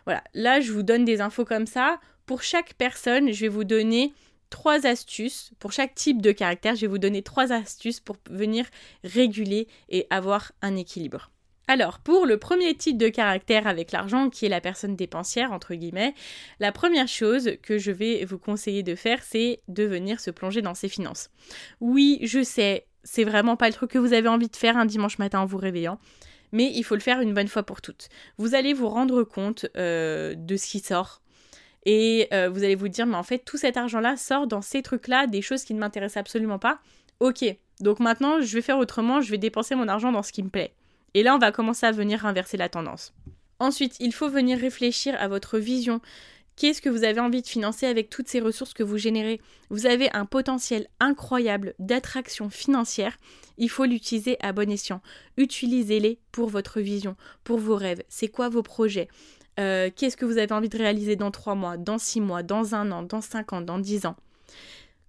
Voilà, 0.06 0.24
là, 0.34 0.62
je 0.62 0.72
vous 0.72 0.84
donne 0.84 1.06
des 1.06 1.22
infos 1.22 1.46
comme 1.46 1.68
ça. 1.68 2.00
Pour 2.26 2.44
chaque 2.44 2.76
personne, 2.76 3.32
je 3.34 3.42
vais 3.42 3.50
vous 3.50 3.66
donner 3.66 4.14
trois 4.50 4.86
astuces. 4.86 5.52
Pour 5.60 5.72
chaque 5.72 5.96
type 5.96 6.22
de 6.22 6.32
caractère, 6.32 6.76
je 6.76 6.82
vais 6.82 6.88
vous 6.88 6.98
donner 6.98 7.24
trois 7.24 7.52
astuces 7.52 8.00
pour 8.00 8.18
venir 8.30 8.66
réguler 9.04 9.68
et 9.90 10.08
avoir 10.10 10.52
un 10.62 10.76
équilibre. 10.76 11.33
Alors, 11.68 12.00
pour 12.00 12.26
le 12.26 12.38
premier 12.38 12.76
type 12.76 12.98
de 12.98 13.08
caractère 13.08 13.68
avec 13.68 13.92
l'argent, 13.92 14.30
qui 14.30 14.46
est 14.46 14.50
la 14.50 14.60
personne 14.60 14.96
dépensière, 14.96 15.54
entre 15.54 15.76
guillemets, 15.76 16.14
la 16.60 16.74
première 16.74 17.08
chose 17.08 17.52
que 17.62 17.78
je 17.78 17.92
vais 17.92 18.26
vous 18.26 18.38
conseiller 18.38 18.84
de 18.84 18.96
faire, 18.96 19.24
c'est 19.24 19.62
de 19.70 19.84
venir 19.84 20.20
se 20.20 20.30
plonger 20.30 20.62
dans 20.62 20.76
ses 20.76 20.90
finances. 20.90 21.30
Oui, 21.80 22.20
je 22.24 22.44
sais, 22.44 22.86
c'est 23.04 23.24
vraiment 23.24 23.56
pas 23.56 23.68
le 23.68 23.74
truc 23.74 23.92
que 23.92 23.98
vous 23.98 24.14
avez 24.14 24.28
envie 24.28 24.50
de 24.50 24.56
faire 24.56 24.76
un 24.76 24.86
dimanche 24.86 25.20
matin 25.20 25.40
en 25.40 25.46
vous 25.46 25.58
réveillant, 25.58 26.00
mais 26.52 26.70
il 26.74 26.84
faut 26.84 26.96
le 26.96 27.02
faire 27.02 27.22
une 27.22 27.34
bonne 27.34 27.48
fois 27.48 27.64
pour 27.64 27.82
toutes. 27.82 28.10
Vous 28.38 28.56
allez 28.56 28.74
vous 28.74 28.90
rendre 28.90 29.24
compte 29.24 29.66
euh, 29.78 30.36
de 30.36 30.58
ce 30.58 30.68
qui 30.68 30.80
sort. 30.80 31.22
Et 31.86 32.28
euh, 32.34 32.50
vous 32.50 32.64
allez 32.64 32.76
vous 32.76 32.88
dire, 32.88 33.06
mais 33.06 33.18
en 33.18 33.24
fait, 33.24 33.40
tout 33.40 33.58
cet 33.58 33.78
argent-là 33.78 34.16
sort 34.16 34.48
dans 34.48 34.62
ces 34.62 34.82
trucs-là, 34.82 35.28
des 35.28 35.42
choses 35.42 35.64
qui 35.64 35.74
ne 35.74 35.80
m'intéressent 35.80 36.18
absolument 36.22 36.60
pas. 36.60 36.80
Ok, 37.20 37.44
donc 37.80 38.00
maintenant, 38.00 38.42
je 38.42 38.54
vais 38.54 38.62
faire 38.62 38.78
autrement, 38.78 39.22
je 39.22 39.32
vais 39.32 39.38
dépenser 39.38 39.76
mon 39.76 39.88
argent 39.88 40.12
dans 40.12 40.24
ce 40.24 40.32
qui 40.32 40.44
me 40.44 40.50
plaît. 40.50 40.74
Et 41.14 41.24
là, 41.24 41.36
on 41.36 41.40
va 41.40 41.52
commencer 41.52 41.86
à 41.86 41.92
venir 41.92 42.26
inverser 42.26 42.58
la 42.58 42.70
tendance. 42.70 43.14
Ensuite, 43.60 43.96
il 44.00 44.14
faut 44.14 44.30
venir 44.30 44.60
réfléchir 44.60 45.16
à 45.20 45.28
votre 45.28 45.58
vision. 45.60 46.02
Qu'est-ce 46.56 46.82
que 46.82 46.90
vous 46.90 47.04
avez 47.04 47.20
envie 47.20 47.42
de 47.42 47.48
financer 47.48 47.88
avec 47.88 48.10
toutes 48.10 48.28
ces 48.28 48.40
ressources 48.40 48.74
que 48.74 48.84
vous 48.84 48.98
générez? 48.98 49.42
Vous 49.70 49.86
avez 49.86 50.12
un 50.14 50.26
potentiel 50.26 50.88
incroyable 51.00 51.74
d'attraction 51.80 52.50
financière. 52.50 53.18
Il 53.58 53.70
faut 53.70 53.86
l'utiliser 53.86 54.38
à 54.40 54.54
bon 54.54 54.70
escient. 54.70 55.02
Utilisez-les 55.38 56.20
pour 56.32 56.50
votre 56.50 56.80
vision, 56.80 57.16
pour 57.44 57.60
vos 57.60 57.76
rêves. 57.76 58.04
C'est 58.08 58.28
quoi 58.28 58.50
vos 58.50 58.64
projets? 58.64 59.08
Euh, 59.60 59.90
Qu'est-ce 59.96 60.18
que 60.18 60.26
vous 60.26 60.38
avez 60.38 60.54
envie 60.54 60.70
de 60.70 60.78
réaliser 60.78 61.16
dans 61.16 61.32
trois 61.32 61.56
mois, 61.56 61.78
dans 61.78 61.98
six 61.98 62.22
mois, 62.22 62.44
dans 62.44 62.76
un 62.76 62.92
an, 62.92 63.04
dans 63.04 63.22
cinq 63.22 63.54
ans, 63.54 63.62
dans 63.62 63.80
dix 63.80 64.06
ans? 64.06 64.16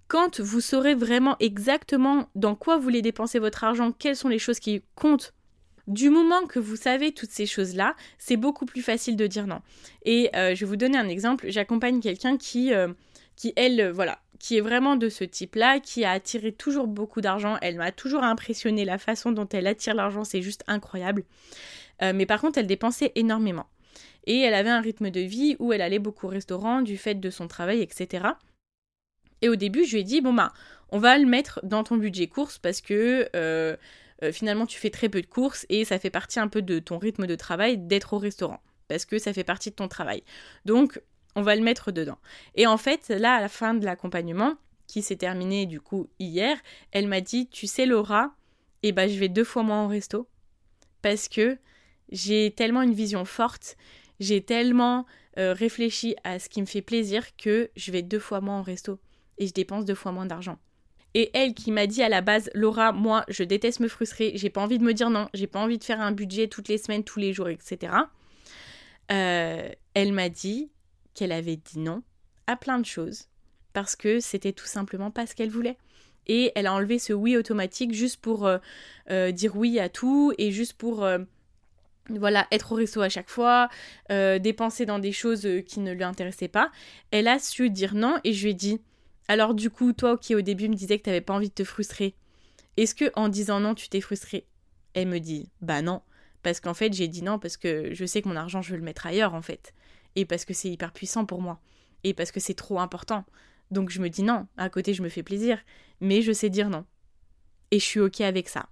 Quand 0.08 0.40
vous 0.40 0.60
saurez 0.60 0.94
vraiment 0.94 1.36
exactement 1.40 2.28
dans 2.34 2.54
quoi 2.54 2.76
vous 2.76 2.82
voulez 2.82 3.02
dépenser 3.02 3.38
votre 3.38 3.64
argent, 3.64 3.90
quelles 3.92 4.16
sont 4.16 4.28
les 4.28 4.38
choses 4.38 4.60
qui 4.60 4.82
comptent 4.94 5.32
du 5.86 6.08
moment 6.08 6.46
que 6.46 6.58
vous 6.58 6.76
savez 6.76 7.12
toutes 7.12 7.30
ces 7.30 7.46
choses-là, 7.46 7.94
c'est 8.18 8.36
beaucoup 8.36 8.64
plus 8.64 8.82
facile 8.82 9.16
de 9.16 9.26
dire 9.26 9.46
non. 9.46 9.60
Et 10.04 10.30
euh, 10.34 10.54
je 10.54 10.60
vais 10.60 10.66
vous 10.66 10.76
donner 10.76 10.96
un 10.96 11.08
exemple. 11.08 11.46
J'accompagne 11.48 12.00
quelqu'un 12.00 12.36
qui, 12.36 12.72
euh, 12.72 12.92
qui, 13.36 13.52
elle, 13.56 13.80
euh, 13.80 13.92
voilà, 13.92 14.20
qui 14.38 14.56
est 14.56 14.62
vraiment 14.62 14.96
de 14.96 15.08
ce 15.08 15.24
type-là, 15.24 15.80
qui 15.80 16.04
a 16.04 16.12
attiré 16.12 16.52
toujours 16.52 16.86
beaucoup 16.86 17.20
d'argent. 17.20 17.58
Elle 17.60 17.76
m'a 17.76 17.92
toujours 17.92 18.22
impressionné 18.22 18.84
la 18.84 18.98
façon 18.98 19.30
dont 19.30 19.48
elle 19.48 19.66
attire 19.66 19.94
l'argent, 19.94 20.24
c'est 20.24 20.42
juste 20.42 20.64
incroyable. 20.66 21.24
mais 22.00 22.26
par 22.26 22.40
contre, 22.40 22.58
elle 22.58 22.66
dépensait 22.66 23.12
énormément. 23.14 23.66
Et 24.26 24.40
elle 24.40 24.54
avait 24.54 24.70
un 24.70 24.80
rythme 24.80 25.10
de 25.10 25.20
vie 25.20 25.56
où 25.58 25.72
elle 25.72 25.82
allait 25.82 25.98
beaucoup 25.98 26.26
au 26.26 26.30
restaurant 26.30 26.82
du 26.82 26.96
fait 26.96 27.14
de 27.14 27.30
son 27.30 27.46
travail, 27.46 27.80
etc. 27.80 28.26
Et 29.42 29.48
au 29.48 29.56
début, 29.56 29.84
je 29.84 29.92
lui 29.92 30.00
ai 30.00 30.04
dit, 30.04 30.20
bon 30.20 30.32
bah, 30.32 30.52
on 30.90 30.98
va 30.98 31.16
le 31.18 31.26
mettre 31.26 31.60
dans 31.62 31.84
ton 31.84 31.96
budget 31.96 32.26
course 32.26 32.58
parce 32.58 32.80
que 32.80 33.28
finalement 34.32 34.66
tu 34.66 34.78
fais 34.78 34.90
très 34.90 35.08
peu 35.08 35.20
de 35.20 35.26
courses 35.26 35.66
et 35.68 35.84
ça 35.84 35.98
fait 35.98 36.10
partie 36.10 36.40
un 36.40 36.48
peu 36.48 36.62
de 36.62 36.78
ton 36.78 36.98
rythme 36.98 37.26
de 37.26 37.34
travail 37.34 37.78
d'être 37.78 38.12
au 38.12 38.18
restaurant 38.18 38.60
parce 38.88 39.04
que 39.04 39.18
ça 39.18 39.32
fait 39.32 39.44
partie 39.44 39.70
de 39.70 39.74
ton 39.74 39.88
travail. 39.88 40.22
Donc 40.64 41.00
on 41.36 41.42
va 41.42 41.56
le 41.56 41.62
mettre 41.62 41.90
dedans. 41.90 42.18
Et 42.54 42.66
en 42.66 42.76
fait, 42.76 43.08
là 43.08 43.34
à 43.34 43.40
la 43.40 43.48
fin 43.48 43.74
de 43.74 43.84
l'accompagnement 43.84 44.56
qui 44.86 45.02
s'est 45.02 45.16
terminé 45.16 45.66
du 45.66 45.80
coup 45.80 46.08
hier, 46.18 46.56
elle 46.92 47.08
m'a 47.08 47.20
dit 47.20 47.48
"Tu 47.48 47.66
sais 47.66 47.86
Laura, 47.86 48.34
eh 48.82 48.92
ben 48.92 49.08
je 49.08 49.18
vais 49.18 49.28
deux 49.28 49.44
fois 49.44 49.62
moins 49.62 49.84
au 49.84 49.88
resto 49.88 50.28
parce 51.02 51.28
que 51.28 51.58
j'ai 52.10 52.52
tellement 52.52 52.82
une 52.82 52.94
vision 52.94 53.24
forte, 53.24 53.76
j'ai 54.20 54.42
tellement 54.42 55.06
euh, 55.38 55.52
réfléchi 55.54 56.14
à 56.22 56.38
ce 56.38 56.48
qui 56.48 56.60
me 56.60 56.66
fait 56.66 56.82
plaisir 56.82 57.36
que 57.36 57.70
je 57.76 57.90
vais 57.90 58.02
deux 58.02 58.18
fois 58.18 58.40
moins 58.40 58.60
au 58.60 58.62
resto 58.62 59.00
et 59.38 59.46
je 59.46 59.52
dépense 59.52 59.84
deux 59.84 59.94
fois 59.94 60.12
moins 60.12 60.26
d'argent." 60.26 60.58
Et 61.14 61.30
elle 61.32 61.54
qui 61.54 61.70
m'a 61.70 61.86
dit 61.86 62.02
à 62.02 62.08
la 62.08 62.20
base, 62.20 62.50
Laura, 62.54 62.90
moi, 62.90 63.24
je 63.28 63.44
déteste 63.44 63.78
me 63.78 63.86
frustrer, 63.86 64.32
j'ai 64.34 64.50
pas 64.50 64.60
envie 64.60 64.78
de 64.78 64.84
me 64.84 64.92
dire 64.92 65.10
non, 65.10 65.28
j'ai 65.32 65.46
pas 65.46 65.60
envie 65.60 65.78
de 65.78 65.84
faire 65.84 66.00
un 66.00 66.10
budget 66.10 66.48
toutes 66.48 66.68
les 66.68 66.78
semaines, 66.78 67.04
tous 67.04 67.20
les 67.20 67.32
jours, 67.32 67.48
etc. 67.48 67.92
Euh, 69.12 69.68
elle 69.94 70.12
m'a 70.12 70.28
dit 70.28 70.70
qu'elle 71.14 71.32
avait 71.32 71.56
dit 71.56 71.78
non 71.78 72.02
à 72.46 72.56
plein 72.56 72.78
de 72.78 72.86
choses 72.86 73.28
parce 73.72 73.96
que 73.96 74.18
c'était 74.18 74.52
tout 74.52 74.66
simplement 74.66 75.10
pas 75.10 75.26
ce 75.26 75.34
qu'elle 75.34 75.50
voulait. 75.50 75.76
Et 76.26 76.52
elle 76.56 76.66
a 76.66 76.72
enlevé 76.72 76.98
ce 76.98 77.12
oui 77.12 77.36
automatique 77.36 77.92
juste 77.92 78.20
pour 78.20 78.46
euh, 78.46 78.58
euh, 79.10 79.30
dire 79.30 79.56
oui 79.56 79.78
à 79.78 79.88
tout 79.88 80.32
et 80.38 80.50
juste 80.50 80.72
pour 80.72 81.06
voilà, 82.10 82.46
être 82.50 82.72
au 82.72 82.74
resto 82.74 83.00
à 83.02 83.08
chaque 83.08 83.30
fois, 83.30 83.68
dépenser 84.10 84.84
dans 84.84 84.98
des 84.98 85.12
choses 85.12 85.48
qui 85.66 85.80
ne 85.80 85.92
lui 85.92 86.02
intéressaient 86.02 86.48
pas. 86.48 86.70
Elle 87.12 87.28
a 87.28 87.38
su 87.38 87.70
dire 87.70 87.94
non 87.94 88.18
et 88.24 88.32
je 88.32 88.44
lui 88.44 88.50
ai 88.50 88.54
dit 88.54 88.80
alors 89.28 89.54
du 89.54 89.70
coup, 89.70 89.92
toi 89.92 90.18
qui 90.18 90.34
au 90.34 90.42
début 90.42 90.68
me 90.68 90.74
disais 90.74 90.98
que 90.98 91.04
t'avais 91.04 91.20
pas 91.20 91.34
envie 91.34 91.48
de 91.48 91.54
te 91.54 91.64
frustrer, 91.64 92.14
est-ce 92.76 92.94
que 92.94 93.10
en 93.14 93.28
disant 93.28 93.60
non, 93.60 93.74
tu 93.74 93.88
t'es 93.88 94.00
frustré? 94.00 94.46
Elle 94.94 95.08
me 95.08 95.18
dit 95.18 95.50
bah 95.60 95.82
non, 95.82 96.02
parce 96.42 96.60
qu'en 96.60 96.74
fait 96.74 96.92
j'ai 96.92 97.08
dit 97.08 97.22
non 97.22 97.38
parce 97.38 97.56
que 97.56 97.94
je 97.94 98.04
sais 98.04 98.22
que 98.22 98.28
mon 98.28 98.36
argent 98.36 98.62
je 98.62 98.72
veux 98.72 98.78
le 98.78 98.84
mettre 98.84 99.06
ailleurs 99.06 99.34
en 99.34 99.42
fait, 99.42 99.74
et 100.16 100.24
parce 100.24 100.44
que 100.44 100.54
c'est 100.54 100.70
hyper 100.70 100.92
puissant 100.92 101.24
pour 101.24 101.40
moi, 101.40 101.60
et 102.04 102.14
parce 102.14 102.32
que 102.32 102.40
c'est 102.40 102.54
trop 102.54 102.80
important. 102.80 103.24
Donc 103.70 103.90
je 103.90 104.00
me 104.00 104.08
dis 104.08 104.22
non, 104.22 104.46
à 104.56 104.68
côté 104.68 104.94
je 104.94 105.02
me 105.02 105.08
fais 105.08 105.22
plaisir, 105.22 105.58
mais 106.00 106.22
je 106.22 106.32
sais 106.32 106.50
dire 106.50 106.70
non. 106.70 106.84
Et 107.70 107.78
je 107.78 107.84
suis 107.84 108.00
ok 108.00 108.20
avec 108.20 108.48
ça. 108.48 108.68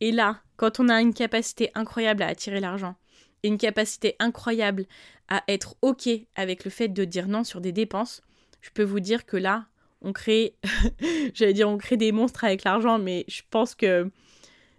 Et 0.00 0.12
là, 0.12 0.42
quand 0.56 0.80
on 0.80 0.88
a 0.88 1.00
une 1.00 1.14
capacité 1.14 1.70
incroyable 1.74 2.22
à 2.22 2.28
attirer 2.28 2.60
l'argent, 2.60 2.96
et 3.42 3.48
une 3.48 3.58
capacité 3.58 4.16
incroyable 4.18 4.86
à 5.28 5.44
être 5.48 5.76
ok 5.82 6.08
avec 6.34 6.64
le 6.64 6.70
fait 6.70 6.88
de 6.88 7.04
dire 7.04 7.28
non 7.28 7.44
sur 7.44 7.60
des 7.60 7.72
dépenses, 7.72 8.22
je 8.60 8.70
peux 8.70 8.82
vous 8.82 9.00
dire 9.00 9.26
que 9.26 9.36
là, 9.36 9.66
on 10.04 10.12
crée, 10.12 10.54
j'allais 11.34 11.52
dire, 11.52 11.68
on 11.68 11.78
crée 11.78 11.96
des 11.96 12.12
monstres 12.12 12.44
avec 12.44 12.64
l'argent, 12.64 12.98
mais 12.98 13.24
je 13.28 13.42
pense 13.50 13.74
que 13.74 14.10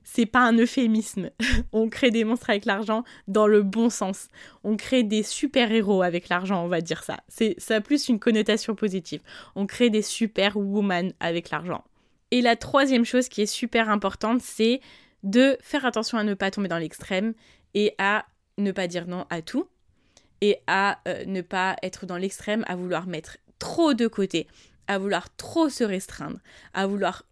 c'est 0.03 0.27
pas 0.27 0.41
un 0.41 0.57
euphémisme. 0.57 1.31
on 1.73 1.89
crée 1.89 2.11
des 2.11 2.23
monstres 2.23 2.49
avec 2.49 2.65
l'argent 2.65 3.03
dans 3.27 3.47
le 3.47 3.63
bon 3.63 3.89
sens. 3.89 4.27
On 4.63 4.77
crée 4.77 5.03
des 5.03 5.23
super-héros 5.23 6.03
avec 6.03 6.29
l'argent, 6.29 6.63
on 6.63 6.67
va 6.67 6.79
dire 6.79 7.03
ça. 7.03 7.17
C'est 7.27 7.55
ça 7.57 7.75
a 7.75 7.81
plus 7.81 8.07
une 8.07 8.19
connotation 8.19 8.75
positive. 8.75 9.21
On 9.55 9.65
crée 9.65 9.89
des 9.89 10.03
super-woman 10.03 11.11
avec 11.19 11.49
l'argent. 11.49 11.83
Et 12.31 12.41
la 12.41 12.55
troisième 12.55 13.05
chose 13.05 13.27
qui 13.27 13.41
est 13.41 13.45
super 13.45 13.89
importante, 13.89 14.41
c'est 14.41 14.79
de 15.23 15.57
faire 15.61 15.85
attention 15.85 16.17
à 16.17 16.23
ne 16.23 16.35
pas 16.35 16.51
tomber 16.51 16.67
dans 16.67 16.77
l'extrême 16.77 17.33
et 17.73 17.95
à 17.97 18.25
ne 18.57 18.71
pas 18.71 18.87
dire 18.87 19.07
non 19.07 19.25
à 19.29 19.41
tout 19.41 19.67
et 20.41 20.59
à 20.67 20.99
euh, 21.07 21.25
ne 21.25 21.41
pas 21.41 21.75
être 21.81 22.05
dans 22.05 22.17
l'extrême 22.17 22.63
à 22.67 22.75
vouloir 22.75 23.07
mettre 23.07 23.37
trop 23.57 23.93
de 23.93 24.07
côté 24.07 24.47
à 24.87 24.97
vouloir 24.97 25.35
trop 25.35 25.69
se 25.69 25.83
restreindre, 25.83 26.39
à 26.73 26.87
vouloir 26.87 27.25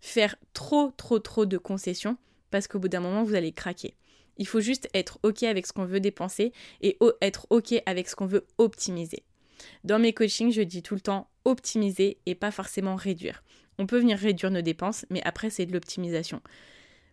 faire 0.00 0.36
trop, 0.54 0.92
trop, 0.96 1.18
trop 1.18 1.46
de 1.46 1.58
concessions, 1.58 2.16
parce 2.50 2.66
qu'au 2.66 2.78
bout 2.78 2.88
d'un 2.88 3.00
moment, 3.00 3.22
vous 3.22 3.34
allez 3.34 3.52
craquer. 3.52 3.94
Il 4.36 4.46
faut 4.46 4.60
juste 4.60 4.88
être 4.94 5.18
OK 5.22 5.42
avec 5.42 5.66
ce 5.66 5.72
qu'on 5.72 5.84
veut 5.84 6.00
dépenser 6.00 6.52
et 6.80 6.98
être 7.20 7.46
OK 7.50 7.74
avec 7.84 8.08
ce 8.08 8.16
qu'on 8.16 8.26
veut 8.26 8.46
optimiser. 8.58 9.24
Dans 9.84 9.98
mes 9.98 10.14
coachings, 10.14 10.52
je 10.52 10.62
dis 10.62 10.82
tout 10.82 10.94
le 10.94 11.00
temps 11.00 11.28
optimiser 11.44 12.18
et 12.26 12.34
pas 12.34 12.50
forcément 12.50 12.96
réduire. 12.96 13.42
On 13.78 13.86
peut 13.86 13.98
venir 13.98 14.18
réduire 14.18 14.50
nos 14.50 14.62
dépenses, 14.62 15.04
mais 15.10 15.22
après, 15.24 15.50
c'est 15.50 15.66
de 15.66 15.72
l'optimisation. 15.72 16.40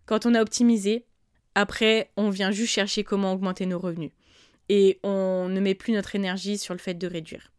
Quand 0.05 0.25
on 0.25 0.33
a 0.35 0.41
optimisé, 0.41 1.05
après, 1.55 2.11
on 2.17 2.29
vient 2.29 2.51
juste 2.51 2.73
chercher 2.73 3.03
comment 3.03 3.33
augmenter 3.33 3.65
nos 3.65 3.79
revenus. 3.79 4.11
Et 4.69 4.99
on 5.03 5.49
ne 5.49 5.59
met 5.59 5.75
plus 5.75 5.93
notre 5.93 6.15
énergie 6.15 6.57
sur 6.57 6.73
le 6.73 6.79
fait 6.79 6.93
de 6.93 7.07
réduire. 7.07 7.51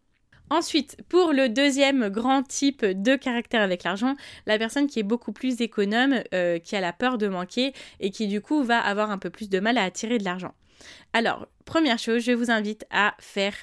Ensuite, 0.50 0.96
pour 1.08 1.32
le 1.32 1.48
deuxième 1.48 2.08
grand 2.08 2.42
type 2.42 2.84
de 2.84 3.16
caractère 3.16 3.62
avec 3.62 3.84
l'argent, 3.84 4.16
la 4.46 4.58
personne 4.58 4.86
qui 4.86 4.98
est 4.98 5.04
beaucoup 5.04 5.32
plus 5.32 5.60
économe, 5.60 6.22
euh, 6.34 6.58
qui 6.58 6.74
a 6.76 6.80
la 6.80 6.92
peur 6.92 7.18
de 7.18 7.28
manquer 7.28 7.72
et 8.00 8.10
qui 8.10 8.28
du 8.28 8.40
coup 8.40 8.62
va 8.62 8.78
avoir 8.78 9.10
un 9.10 9.18
peu 9.18 9.30
plus 9.30 9.48
de 9.48 9.60
mal 9.60 9.76
à 9.78 9.84
attirer 9.84 10.18
de 10.18 10.24
l'argent. 10.24 10.54
Alors, 11.12 11.48
première 11.64 11.98
chose, 11.98 12.22
je 12.22 12.32
vous 12.32 12.50
invite 12.50 12.86
à 12.90 13.14
faire 13.18 13.54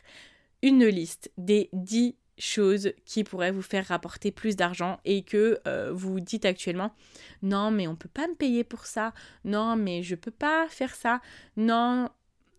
une 0.61 0.85
liste 0.85 1.31
des 1.37 1.69
10 1.73 2.15
choses 2.37 2.91
qui 3.05 3.23
pourraient 3.23 3.51
vous 3.51 3.61
faire 3.61 3.87
rapporter 3.87 4.31
plus 4.31 4.55
d'argent 4.55 4.99
et 5.05 5.23
que 5.23 5.59
euh, 5.67 5.91
vous 5.93 6.19
dites 6.19 6.43
actuellement 6.43 6.91
non 7.41 7.71
mais 7.71 7.87
on 7.87 7.95
peut 7.95 8.09
pas 8.09 8.27
me 8.27 8.35
payer 8.35 8.65
pour 8.65 8.85
ça, 8.85 9.13
non 9.45 9.77
mais 9.77 10.03
je 10.03 10.15
peux 10.15 10.31
pas 10.31 10.67
faire 10.67 10.95
ça, 10.95 11.21
non, 11.55 12.09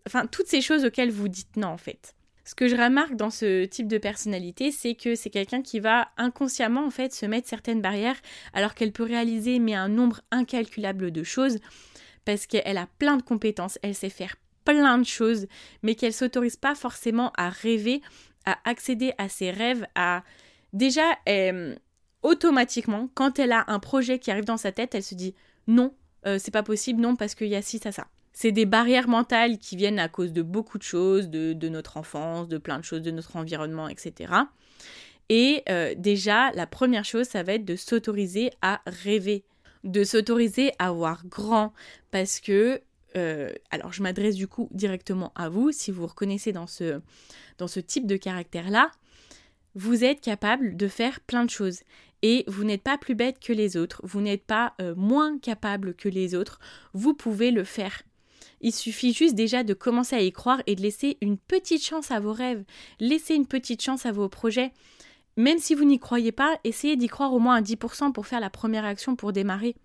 enfin 0.07 0.25
toutes 0.25 0.47
ces 0.47 0.61
choses 0.61 0.83
auxquelles 0.83 1.11
vous 1.11 1.27
dites 1.27 1.57
non 1.57 1.67
en 1.67 1.77
fait. 1.77 2.16
Ce 2.47 2.55
que 2.55 2.69
je 2.69 2.77
remarque 2.77 3.17
dans 3.17 3.29
ce 3.29 3.65
type 3.65 3.89
de 3.89 3.97
personnalité, 3.97 4.71
c'est 4.71 4.95
que 4.95 5.15
c'est 5.15 5.29
quelqu'un 5.29 5.61
qui 5.61 5.81
va 5.81 6.07
inconsciemment 6.15 6.85
en 6.85 6.89
fait 6.89 7.13
se 7.13 7.25
mettre 7.25 7.45
certaines 7.45 7.81
barrières 7.81 8.15
alors 8.53 8.73
qu'elle 8.73 8.93
peut 8.93 9.03
réaliser 9.03 9.59
mais 9.59 9.75
un 9.75 9.89
nombre 9.89 10.21
incalculable 10.31 11.11
de 11.11 11.23
choses 11.23 11.59
parce 12.23 12.47
qu'elle 12.47 12.77
a 12.77 12.87
plein 12.99 13.17
de 13.17 13.21
compétences, 13.21 13.77
elle 13.81 13.95
sait 13.95 14.09
faire 14.09 14.37
plein 14.63 14.97
de 14.97 15.05
choses, 15.05 15.47
mais 15.83 15.95
qu'elle 15.95 16.13
s'autorise 16.13 16.55
pas 16.55 16.73
forcément 16.73 17.33
à 17.35 17.49
rêver, 17.49 18.01
à 18.45 18.57
accéder 18.63 19.11
à 19.17 19.27
ses 19.27 19.51
rêves, 19.51 19.85
à 19.95 20.23
déjà 20.71 21.17
automatiquement 22.21 23.09
quand 23.13 23.39
elle 23.39 23.51
a 23.51 23.65
un 23.67 23.79
projet 23.79 24.19
qui 24.19 24.31
arrive 24.31 24.45
dans 24.45 24.55
sa 24.55 24.71
tête, 24.71 24.95
elle 24.95 25.03
se 25.03 25.15
dit 25.15 25.35
non, 25.67 25.93
euh, 26.25 26.39
c'est 26.39 26.51
pas 26.51 26.63
possible, 26.63 27.01
non 27.01 27.17
parce 27.17 27.35
qu'il 27.35 27.47
y 27.47 27.57
a 27.57 27.61
ci 27.61 27.77
ça 27.77 27.91
ça 27.91 28.07
c'est 28.39 28.51
des 28.51 28.67
barrières 28.67 29.07
mentales 29.07 29.57
qui 29.57 29.75
viennent 29.75 29.97
à 29.97 30.09
cause 30.09 30.31
de 30.31 30.43
beaucoup 30.43 30.77
de 30.77 30.83
choses, 30.83 31.27
de, 31.27 31.69
notre 31.69 31.97
enfance, 31.97 32.47
de 32.47 32.59
plein 32.59 32.77
de 32.77 32.83
choses, 32.83 33.01
de 33.01 33.09
notre 33.09 33.35
environnement, 33.35 33.87
etc. 33.87 34.31
Et 35.27 35.63
euh, 35.69 35.95
déjà, 35.97 36.51
la 36.51 36.67
première 36.67 37.03
chose, 37.03 37.25
ça 37.25 37.41
va 37.41 37.53
être 37.53 37.65
de 37.65 37.75
s'autoriser 37.75 38.51
à 38.61 38.81
rêver, 38.85 39.43
de 39.83 40.03
s'autoriser 40.03 40.71
à 40.77 40.91
voir 40.91 41.25
grand, 41.25 41.73
parce 42.11 42.39
que, 42.39 42.79
euh, 43.15 43.51
alors 43.71 43.91
je 43.91 44.03
m'adresse 44.03 44.35
du 44.35 44.47
coup 44.47 44.69
directement 44.69 45.31
à 45.35 45.49
vous, 45.49 45.71
si 45.71 45.89
vous 45.89 46.01
vous 46.01 46.07
reconnaissez 46.07 46.51
dans 46.51 46.67
ce, 46.67 47.01
dans 47.57 47.67
ce 47.67 47.79
type 47.79 48.05
de 48.05 48.17
caractère-là, 48.17 48.91
vous 49.73 50.03
êtes 50.03 50.21
capable 50.21 50.77
de 50.77 50.87
faire 50.87 51.21
plein 51.21 51.43
de 51.43 51.49
choses. 51.49 51.79
Et 52.21 52.43
vous 52.45 52.63
n'êtes 52.63 52.83
pas 52.83 52.99
plus 52.99 53.15
bête 53.15 53.39
que 53.39 53.51
les 53.51 53.77
autres, 53.77 53.99
vous 54.03 54.21
n'êtes 54.21 54.45
pas 54.45 54.75
euh, 54.79 54.93
moins 54.95 55.39
capable 55.39 55.95
que 55.95 56.07
les 56.07 56.35
autres, 56.35 56.59
vous 56.93 57.15
pouvez 57.15 57.49
le 57.49 57.63
faire. 57.63 58.03
Il 58.61 58.73
suffit 58.73 59.13
juste 59.13 59.35
déjà 59.35 59.63
de 59.63 59.73
commencer 59.73 60.15
à 60.15 60.21
y 60.21 60.31
croire 60.31 60.61
et 60.65 60.75
de 60.75 60.81
laisser 60.81 61.17
une 61.21 61.37
petite 61.37 61.83
chance 61.83 62.11
à 62.11 62.19
vos 62.19 62.33
rêves, 62.33 62.63
laisser 62.99 63.35
une 63.35 63.45
petite 63.45 63.81
chance 63.81 64.05
à 64.05 64.11
vos 64.11 64.29
projets. 64.29 64.71
Même 65.35 65.59
si 65.59 65.75
vous 65.75 65.85
n'y 65.85 65.99
croyez 65.99 66.31
pas, 66.31 66.59
essayez 66.63 66.95
d'y 66.95 67.07
croire 67.07 67.33
au 67.33 67.39
moins 67.39 67.55
à 67.55 67.61
10% 67.61 68.11
pour 68.11 68.25
faire 68.25 68.39
la 68.39 68.49
première 68.49 68.85
action 68.85 69.15
pour 69.15 69.33
démarrer. 69.33 69.75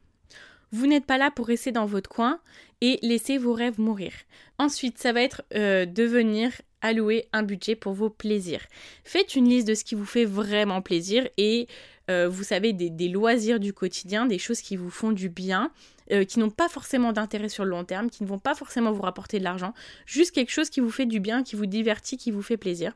Vous 0.71 0.87
n'êtes 0.87 1.05
pas 1.05 1.19
là 1.19 1.31
pour 1.31 1.47
rester 1.47 1.71
dans 1.71 1.85
votre 1.85 2.09
coin 2.09 2.41
et 2.81 2.99
laisser 3.03 3.37
vos 3.37 3.53
rêves 3.53 3.79
mourir. 3.79 4.13
Ensuite, 4.59 4.97
ça 4.97 5.13
va 5.13 5.21
être 5.21 5.43
euh, 5.55 5.85
de 5.85 6.03
venir 6.05 6.53
allouer 6.81 7.29
un 7.35 7.43
budget 7.43 7.77
pour 7.77 7.93
vos 7.93 8.09
plaisirs. 8.09 8.67
Faites 9.05 9.37
une 9.37 9.49
liste 9.49 9.69
de 9.69 9.75
ce 9.75 9.85
qui 9.85 9.95
vous 9.95 10.07
fait 10.07 10.25
vraiment 10.25 10.81
plaisir 10.81 11.29
et 11.37 11.69
euh, 12.11 12.29
vous 12.29 12.43
savez 12.43 12.73
des, 12.73 13.09
loisirs 13.09 13.61
du 13.61 13.73
quotidien, 13.73 14.27
des 14.27 14.39
choses 14.39 14.61
qui 14.61 14.77
vous 14.77 14.91
font 14.91 15.13
du 15.13 15.29
bien, 15.29 15.71
euh, 16.13 16.25
qui 16.25 16.39
n'ont 16.39 16.51
pas 16.51 16.69
forcément 16.69 17.13
d'intérêt 17.13 17.49
sur 17.49 17.65
le 17.65 17.71
long 17.71 17.85
terme, 17.85 18.11
qui 18.11 18.23
ne 18.23 18.29
vont 18.29 18.39
pas 18.39 18.55
forcément 18.55 18.93
vous 18.93 19.03
rapporter 19.03 19.39
de 19.39 19.45
l'argent, 19.45 19.75
juste 20.07 20.33
quelque 20.33 20.51
chose 20.51 20.71
qui 20.71 20.81
vous 20.81 20.91
fait 20.91 21.07
du 21.07 21.21
bien, 21.21 21.43
qui 21.43 21.57
vous 21.57 21.67
divertit, 21.67 22.17
qui 22.17 22.31
vous 22.31 22.43
fait 22.43 22.57
plaisir. 22.57 22.93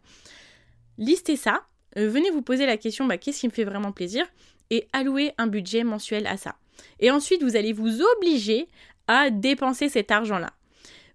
Listez 0.98 1.37
ça, 1.37 1.62
euh, 1.96 2.09
venez 2.09 2.31
vous 2.31 2.42
poser 2.42 2.66
la 2.66 2.76
question 2.76 3.07
bah, 3.07 3.18
qu'est-ce 3.18 3.40
qui 3.40 3.48
me 3.48 3.52
fait 3.52 3.64
vraiment 3.64 3.92
plaisir? 3.92 4.26
Et 4.70 4.88
allouez 4.92 5.33
un 5.38 5.46
budget 5.46 5.85
mensuel 5.85 6.26
à 6.26 6.37
ça. 6.37 6.57
Et 7.00 7.11
ensuite, 7.11 7.42
vous 7.42 7.57
allez 7.57 7.72
vous 7.72 8.00
obliger 8.02 8.68
à 9.07 9.31
dépenser 9.31 9.88
cet 9.88 10.11
argent-là. 10.11 10.52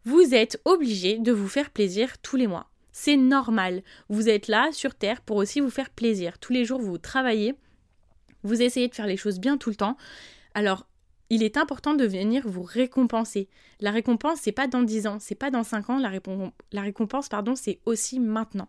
Vous 0.06 0.34
êtes 0.34 0.60
obligé 0.66 1.20
de 1.20 1.32
vous 1.32 1.48
faire 1.48 1.70
plaisir 1.70 2.18
tous 2.20 2.36
les 2.36 2.48
mois. 2.48 2.70
C'est 2.92 3.18
normal. 3.18 3.84
Vous 4.10 4.30
êtes 4.30 4.48
là 4.48 4.70
sur 4.72 4.96
Terre 4.96 5.22
pour 5.22 5.38
aussi 5.38 5.60
vous 5.60 5.70
faire 5.70 5.90
plaisir. 5.90 6.40
Tous 6.40 6.54
les 6.54 6.66
jours, 6.66 6.82
vous 6.82 6.98
travaillez, 6.98 7.54
vous 8.44 8.62
essayez 8.62 8.88
de 8.88 8.96
faire 8.96 9.08
les 9.08 9.18
choses 9.18 9.40
bien 9.40 9.58
tout 9.58 9.70
le 9.70 9.76
temps. 9.76 9.98
Alors, 10.54 10.88
il 11.32 11.44
est 11.44 11.56
important 11.56 11.94
de 11.94 12.06
venir 12.06 12.46
vous 12.46 12.62
récompenser. 12.62 13.48
La 13.80 13.92
récompense, 13.92 14.40
c'est 14.42 14.52
pas 14.52 14.68
dans 14.68 14.84
10 14.84 15.08
ans, 15.08 15.18
c'est 15.22 15.34
pas 15.34 15.50
dans 15.50 15.64
5 15.64 15.90
ans, 15.90 15.98
la, 15.98 16.12
la 16.74 16.82
récompense, 16.82 17.30
pardon, 17.30 17.56
c'est 17.56 17.80
aussi 17.86 18.20
maintenant. 18.20 18.68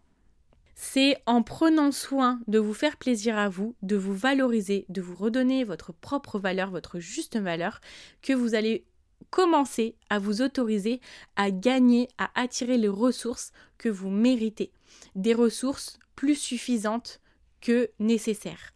C'est 0.77 1.17
en 1.27 1.43
prenant 1.43 1.91
soin 1.91 2.41
de 2.47 2.61
vous 2.61 2.73
faire 2.73 2.99
plaisir 2.99 3.37
à 3.37 3.49
vous, 3.49 3.75
de 3.83 3.97
vous 3.97 4.15
valoriser, 4.15 4.87
de 4.89 5.03
vous 5.03 5.17
redonner 5.17 5.65
votre 5.65 5.93
propre 5.93 6.39
valeur, 6.39 6.71
votre 6.71 7.01
juste 7.01 7.37
valeur, 7.37 7.81
que 8.23 8.33
vous 8.33 8.55
allez 8.55 8.85
commencer 9.31 9.97
à 10.09 10.21
vous 10.21 10.41
autoriser 10.41 11.01
à 11.35 11.51
gagner, 11.51 12.09
à 12.17 12.31
attirer 12.41 12.79
les 12.79 12.89
ressources 12.89 13.51
que 13.77 13.89
vous 13.89 14.09
méritez. 14.09 14.71
Des 15.17 15.35
ressources 15.35 15.99
plus 16.15 16.37
suffisantes 16.37 17.21
que 17.61 17.91
nécessaires. 17.99 18.72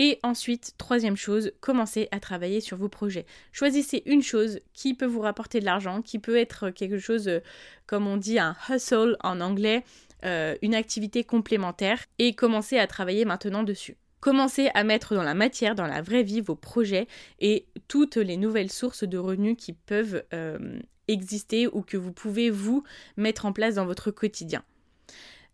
Et 0.00 0.20
ensuite, 0.22 0.74
troisième 0.78 1.16
chose, 1.16 1.50
commencez 1.60 2.06
à 2.12 2.20
travailler 2.20 2.60
sur 2.60 2.76
vos 2.76 2.88
projets. 2.88 3.26
Choisissez 3.50 4.04
une 4.06 4.22
chose 4.22 4.60
qui 4.72 4.94
peut 4.94 5.04
vous 5.04 5.20
rapporter 5.20 5.58
de 5.58 5.64
l'argent, 5.64 6.02
qui 6.02 6.20
peut 6.20 6.36
être 6.36 6.70
quelque 6.70 7.00
chose, 7.00 7.26
euh, 7.26 7.40
comme 7.86 8.06
on 8.06 8.16
dit, 8.16 8.38
un 8.38 8.56
hustle 8.70 9.16
en 9.24 9.40
anglais, 9.40 9.84
euh, 10.24 10.54
une 10.62 10.76
activité 10.76 11.24
complémentaire, 11.24 12.04
et 12.20 12.32
commencez 12.32 12.78
à 12.78 12.86
travailler 12.86 13.24
maintenant 13.24 13.64
dessus. 13.64 13.96
Commencez 14.20 14.70
à 14.74 14.84
mettre 14.84 15.16
dans 15.16 15.24
la 15.24 15.34
matière, 15.34 15.74
dans 15.74 15.86
la 15.86 16.00
vraie 16.00 16.22
vie, 16.22 16.40
vos 16.40 16.54
projets 16.54 17.08
et 17.40 17.66
toutes 17.88 18.16
les 18.16 18.36
nouvelles 18.36 18.70
sources 18.70 19.02
de 19.02 19.18
revenus 19.18 19.56
qui 19.58 19.72
peuvent 19.72 20.22
euh, 20.32 20.78
exister 21.08 21.66
ou 21.66 21.82
que 21.82 21.96
vous 21.96 22.12
pouvez 22.12 22.50
vous 22.50 22.84
mettre 23.16 23.46
en 23.46 23.52
place 23.52 23.76
dans 23.76 23.86
votre 23.86 24.12
quotidien. 24.12 24.62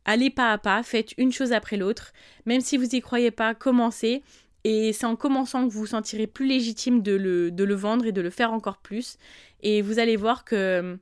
Allez 0.04 0.30
pas 0.30 0.52
à 0.52 0.58
pas, 0.58 0.82
faites 0.82 1.12
une 1.16 1.32
chose 1.32 1.52
après 1.52 1.76
l'autre. 1.76 2.12
Même 2.46 2.60
si 2.60 2.76
vous 2.76 2.86
n'y 2.86 3.00
croyez 3.00 3.30
pas, 3.30 3.54
commencez. 3.54 4.22
Et 4.64 4.92
c'est 4.92 5.06
en 5.06 5.16
commençant 5.16 5.66
que 5.66 5.72
vous 5.72 5.80
vous 5.80 5.86
sentirez 5.86 6.26
plus 6.26 6.46
légitime 6.46 7.02
de 7.02 7.12
le, 7.12 7.74
vendre 7.74 8.06
et 8.06 8.12
de 8.12 8.20
le 8.20 8.30
faire 8.30 8.52
encore 8.52 8.78
plus. 8.78 9.18
Et 9.62 9.82
vous 9.82 9.98
allez 9.98 10.16
voir 10.16 10.44
que 10.44 10.98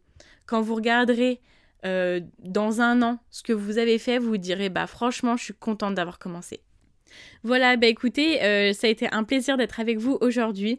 quand 0.47 0.61
vous 0.61 0.75
regarderez 0.75 1.41
euh, 1.85 2.21
dans 2.41 2.81
un 2.81 3.03
an 3.03 3.19
ce 3.31 3.43
que 3.43 3.53
vous 3.53 3.79
avez 3.79 3.99
fait, 3.99 4.19
vous 4.19 4.37
direz 4.37 4.69
bah 4.69 4.87
franchement 4.87 5.37
je 5.37 5.45
suis 5.45 5.55
contente 5.55 5.95
d'avoir 5.95 6.19
commencé. 6.19 6.61
Voilà, 7.43 7.77
bah 7.77 7.87
écoutez, 7.87 8.43
euh, 8.43 8.73
ça 8.73 8.87
a 8.87 8.91
été 8.91 9.09
un 9.13 9.25
plaisir 9.25 9.57
d'être 9.57 9.81
avec 9.81 9.99
vous 9.99 10.19
aujourd'hui. 10.21 10.79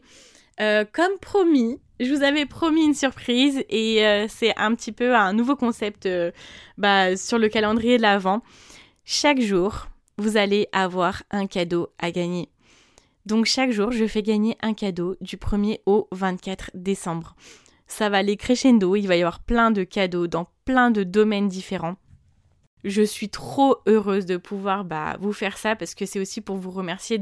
Euh, 0.60 0.84
comme 0.90 1.18
promis, 1.20 1.80
je 2.00 2.12
vous 2.12 2.22
avais 2.22 2.46
promis 2.46 2.84
une 2.84 2.94
surprise 2.94 3.64
et 3.68 4.04
euh, 4.06 4.26
c'est 4.28 4.56
un 4.58 4.74
petit 4.74 4.92
peu 4.92 5.14
un 5.14 5.32
nouveau 5.32 5.56
concept 5.56 6.08
bah, 6.78 7.16
sur 7.16 7.38
le 7.38 7.48
calendrier 7.48 7.96
de 7.96 8.02
l'Avent. 8.02 8.42
Chaque 9.04 9.40
jour, 9.40 9.88
vous 10.18 10.36
allez 10.36 10.68
avoir 10.72 11.22
un 11.30 11.46
cadeau 11.46 11.88
à 11.98 12.10
gagner. 12.10 12.48
Donc 13.26 13.46
chaque 13.46 13.70
jour, 13.70 13.90
je 13.90 14.06
fais 14.06 14.22
gagner 14.22 14.56
un 14.60 14.74
cadeau 14.74 15.16
du 15.20 15.36
1er 15.36 15.80
au 15.86 16.08
24 16.12 16.70
décembre. 16.74 17.36
Ça 17.86 18.08
va 18.08 18.18
aller 18.18 18.36
crescendo, 18.36 18.96
il 18.96 19.06
va 19.06 19.16
y 19.16 19.22
avoir 19.22 19.40
plein 19.40 19.70
de 19.70 19.84
cadeaux 19.84 20.26
dans 20.26 20.48
plein 20.64 20.90
de 20.90 21.04
domaines 21.04 21.48
différents. 21.48 21.96
Je 22.84 23.02
suis 23.02 23.30
trop 23.30 23.78
heureuse 23.86 24.26
de 24.26 24.36
pouvoir 24.36 24.84
bah, 24.84 25.16
vous 25.18 25.32
faire 25.32 25.56
ça 25.56 25.74
parce 25.74 25.94
que 25.94 26.04
c'est 26.04 26.20
aussi 26.20 26.40
pour 26.40 26.56
vous 26.56 26.70
remercier 26.70 27.18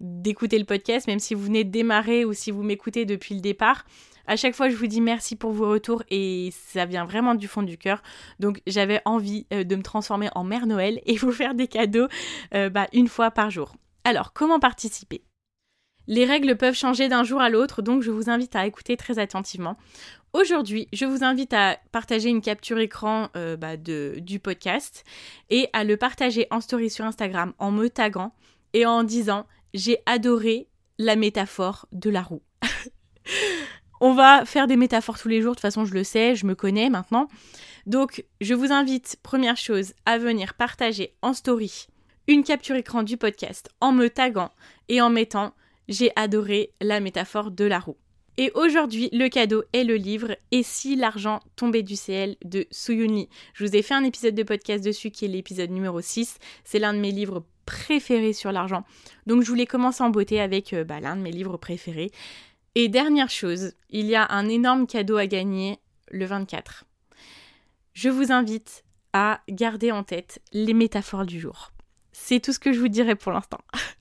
d'écouter 0.00 0.58
le 0.58 0.64
podcast, 0.64 1.06
même 1.06 1.20
si 1.20 1.34
vous 1.34 1.44
venez 1.44 1.64
de 1.64 1.70
démarrer 1.70 2.24
ou 2.24 2.32
si 2.32 2.50
vous 2.50 2.62
m'écoutez 2.62 3.04
depuis 3.04 3.34
le 3.34 3.40
départ. 3.40 3.84
À 4.26 4.36
chaque 4.36 4.54
fois, 4.54 4.68
je 4.68 4.76
vous 4.76 4.86
dis 4.86 5.00
merci 5.00 5.36
pour 5.36 5.52
vos 5.52 5.70
retours 5.70 6.02
et 6.10 6.50
ça 6.52 6.84
vient 6.84 7.06
vraiment 7.06 7.34
du 7.34 7.48
fond 7.48 7.62
du 7.62 7.78
cœur. 7.78 8.02
Donc, 8.40 8.60
j'avais 8.66 9.00
envie 9.06 9.46
euh, 9.54 9.64
de 9.64 9.74
me 9.74 9.82
transformer 9.82 10.28
en 10.34 10.44
Mère 10.44 10.66
Noël 10.66 11.00
et 11.06 11.16
vous 11.18 11.32
faire 11.32 11.54
des 11.54 11.66
cadeaux 11.66 12.08
euh, 12.54 12.68
bah, 12.68 12.88
une 12.92 13.08
fois 13.08 13.30
par 13.30 13.50
jour. 13.50 13.74
Alors, 14.04 14.32
comment 14.32 14.60
participer? 14.60 15.22
Les 16.08 16.24
règles 16.24 16.56
peuvent 16.56 16.74
changer 16.74 17.08
d'un 17.08 17.22
jour 17.22 17.40
à 17.40 17.50
l'autre, 17.50 17.82
donc 17.82 18.02
je 18.02 18.10
vous 18.10 18.30
invite 18.30 18.56
à 18.56 18.66
écouter 18.66 18.96
très 18.96 19.18
attentivement. 19.18 19.76
Aujourd'hui, 20.32 20.88
je 20.92 21.04
vous 21.04 21.22
invite 21.22 21.52
à 21.52 21.78
partager 21.92 22.30
une 22.30 22.40
capture 22.40 22.78
écran 22.78 23.28
euh, 23.36 23.56
bah, 23.56 23.76
du 23.76 24.40
podcast 24.40 25.04
et 25.50 25.68
à 25.72 25.84
le 25.84 25.96
partager 25.96 26.46
en 26.50 26.60
story 26.60 26.90
sur 26.90 27.04
Instagram 27.04 27.52
en 27.58 27.70
me 27.70 27.88
taguant 27.88 28.34
et 28.72 28.86
en 28.86 29.04
disant 29.04 29.46
j'ai 29.74 29.98
adoré 30.06 30.68
la 30.98 31.14
métaphore 31.14 31.86
de 31.92 32.10
la 32.10 32.22
roue. 32.22 32.42
On 34.00 34.14
va 34.14 34.44
faire 34.44 34.66
des 34.66 34.76
métaphores 34.76 35.18
tous 35.18 35.28
les 35.28 35.42
jours, 35.42 35.52
de 35.52 35.56
toute 35.56 35.62
façon 35.62 35.84
je 35.84 35.92
le 35.92 36.04
sais, 36.04 36.34
je 36.36 36.46
me 36.46 36.54
connais 36.54 36.88
maintenant. 36.88 37.28
Donc 37.86 38.24
je 38.40 38.54
vous 38.54 38.72
invite, 38.72 39.18
première 39.22 39.56
chose, 39.56 39.92
à 40.06 40.16
venir 40.16 40.54
partager 40.54 41.14
en 41.20 41.34
story 41.34 41.86
une 42.28 42.44
capture 42.44 42.76
écran 42.76 43.02
du 43.02 43.16
podcast 43.16 43.70
en 43.80 43.92
me 43.92 44.08
taguant 44.08 44.52
et 44.88 45.00
en 45.00 45.10
mettant 45.10 45.54
j'ai 45.88 46.12
adoré 46.16 46.72
la 46.80 47.00
métaphore 47.00 47.50
de 47.50 47.64
la 47.64 47.78
roue. 47.78 47.96
Et 48.36 48.52
aujourd'hui, 48.54 49.08
le 49.12 49.28
cadeau 49.28 49.64
est 49.72 49.82
le 49.82 49.96
livre 49.96 50.36
Et 50.52 50.62
si 50.62 50.94
l'argent 50.94 51.40
tombait 51.56 51.82
du 51.82 51.96
ciel 51.96 52.36
de 52.44 52.66
Suyun 52.70 53.24
Je 53.52 53.64
vous 53.64 53.74
ai 53.74 53.82
fait 53.82 53.94
un 53.94 54.04
épisode 54.04 54.36
de 54.36 54.44
podcast 54.44 54.84
dessus 54.84 55.10
qui 55.10 55.24
est 55.24 55.28
l'épisode 55.28 55.70
numéro 55.70 56.00
6. 56.00 56.38
C'est 56.62 56.78
l'un 56.78 56.94
de 56.94 57.00
mes 57.00 57.10
livres 57.10 57.44
préférés 57.66 58.32
sur 58.32 58.52
l'argent. 58.52 58.84
Donc 59.26 59.42
je 59.42 59.48
voulais 59.48 59.66
commencer 59.66 60.04
en 60.04 60.10
beauté 60.10 60.40
avec 60.40 60.72
euh, 60.72 60.84
bah, 60.84 61.00
l'un 61.00 61.16
de 61.16 61.20
mes 61.20 61.32
livres 61.32 61.56
préférés. 61.56 62.12
Et 62.76 62.88
dernière 62.88 63.28
chose, 63.28 63.72
il 63.90 64.06
y 64.06 64.14
a 64.14 64.30
un 64.30 64.48
énorme 64.48 64.86
cadeau 64.86 65.16
à 65.16 65.26
gagner 65.26 65.80
le 66.08 66.24
24. 66.24 66.84
Je 67.92 68.08
vous 68.08 68.30
invite 68.30 68.84
à 69.12 69.40
garder 69.48 69.90
en 69.90 70.04
tête 70.04 70.40
les 70.52 70.74
métaphores 70.74 71.26
du 71.26 71.40
jour. 71.40 71.72
C'est 72.12 72.38
tout 72.38 72.52
ce 72.52 72.60
que 72.60 72.72
je 72.72 72.78
vous 72.78 72.86
dirai 72.86 73.16
pour 73.16 73.32
l'instant. 73.32 73.58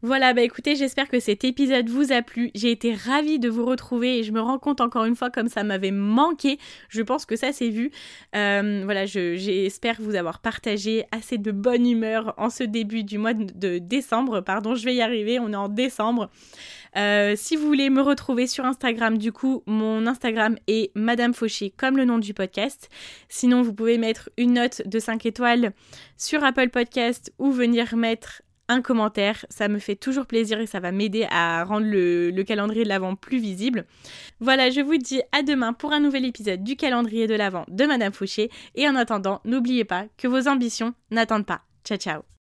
Voilà, 0.00 0.32
bah 0.32 0.42
écoutez, 0.42 0.76
j'espère 0.76 1.08
que 1.08 1.18
cet 1.18 1.42
épisode 1.42 1.88
vous 1.88 2.12
a 2.12 2.22
plu. 2.22 2.52
J'ai 2.54 2.70
été 2.70 2.94
ravie 2.94 3.40
de 3.40 3.48
vous 3.48 3.64
retrouver 3.66 4.18
et 4.18 4.22
je 4.22 4.30
me 4.30 4.40
rends 4.40 4.60
compte 4.60 4.80
encore 4.80 5.06
une 5.06 5.16
fois 5.16 5.28
comme 5.28 5.48
ça 5.48 5.64
m'avait 5.64 5.90
manqué. 5.90 6.60
Je 6.88 7.02
pense 7.02 7.26
que 7.26 7.34
ça 7.34 7.50
s'est 7.50 7.70
vu. 7.70 7.90
Euh, 8.36 8.82
voilà, 8.84 9.06
j'espère 9.06 9.96
vous 9.98 10.14
avoir 10.14 10.38
partagé 10.38 11.04
assez 11.10 11.36
de 11.36 11.50
bonne 11.50 11.84
humeur 11.84 12.32
en 12.36 12.48
ce 12.48 12.62
début 12.62 13.02
du 13.02 13.18
mois 13.18 13.34
de, 13.34 13.78
décembre. 13.78 14.40
Pardon, 14.40 14.76
je 14.76 14.84
vais 14.84 14.94
y 14.94 15.02
arriver, 15.02 15.40
on 15.40 15.52
est 15.52 15.56
en 15.56 15.68
décembre. 15.68 16.30
Euh, 16.96 17.34
si 17.36 17.56
vous 17.56 17.66
voulez 17.66 17.90
me 17.90 18.00
retrouver 18.00 18.46
sur 18.46 18.64
Instagram, 18.64 19.18
du 19.18 19.32
coup, 19.32 19.64
mon 19.66 20.06
Instagram 20.06 20.56
est 20.68 20.92
Madame 20.94 21.34
Fauché, 21.34 21.74
comme 21.76 21.96
le 21.96 22.04
nom 22.04 22.18
du 22.18 22.34
podcast. 22.34 22.88
Sinon, 23.28 23.62
vous 23.62 23.74
pouvez 23.74 23.98
mettre 23.98 24.30
une 24.36 24.52
note 24.52 24.80
de 24.86 25.00
5 25.00 25.26
étoiles 25.26 25.72
sur 26.16 26.44
Apple 26.44 26.68
Podcast 26.68 27.32
ou 27.40 27.50
venir 27.50 27.96
mettre 27.96 28.42
un 28.68 28.82
commentaire. 28.82 29.44
Ça 29.50 29.68
me 29.68 29.78
fait 29.78 29.96
toujours 29.96 30.26
plaisir 30.26 30.60
et 30.60 30.66
ça 30.66 30.80
va 30.80 30.92
m'aider 30.92 31.26
à 31.30 31.64
rendre 31.64 31.86
le, 31.86 32.42
calendrier 32.42 32.84
de 32.84 32.88
l'Avent 32.88 33.14
plus 33.14 33.38
visible. 33.38 33.84
Voilà, 34.40 34.70
je 34.70 34.80
vous 34.80 34.96
dis 34.96 35.20
à 35.32 35.42
demain 35.42 35.72
pour 35.72 35.92
un 35.92 36.00
nouvel 36.00 36.24
épisode 36.24 36.62
du 36.62 36.76
calendrier 36.76 37.26
de 37.26 37.34
l'Avent 37.34 37.64
de 37.68 37.84
Madame 37.84 38.12
Fouché. 38.12 38.50
Et 38.74 38.88
en 38.88 38.94
attendant, 38.94 39.40
n'oubliez 39.44 39.84
pas 39.84 40.06
que 40.16 40.28
vos 40.28 40.48
ambitions 40.48 40.94
n'attendent 41.10 41.46
pas. 41.46 41.62
Ciao 41.84 41.98
ciao 41.98 42.37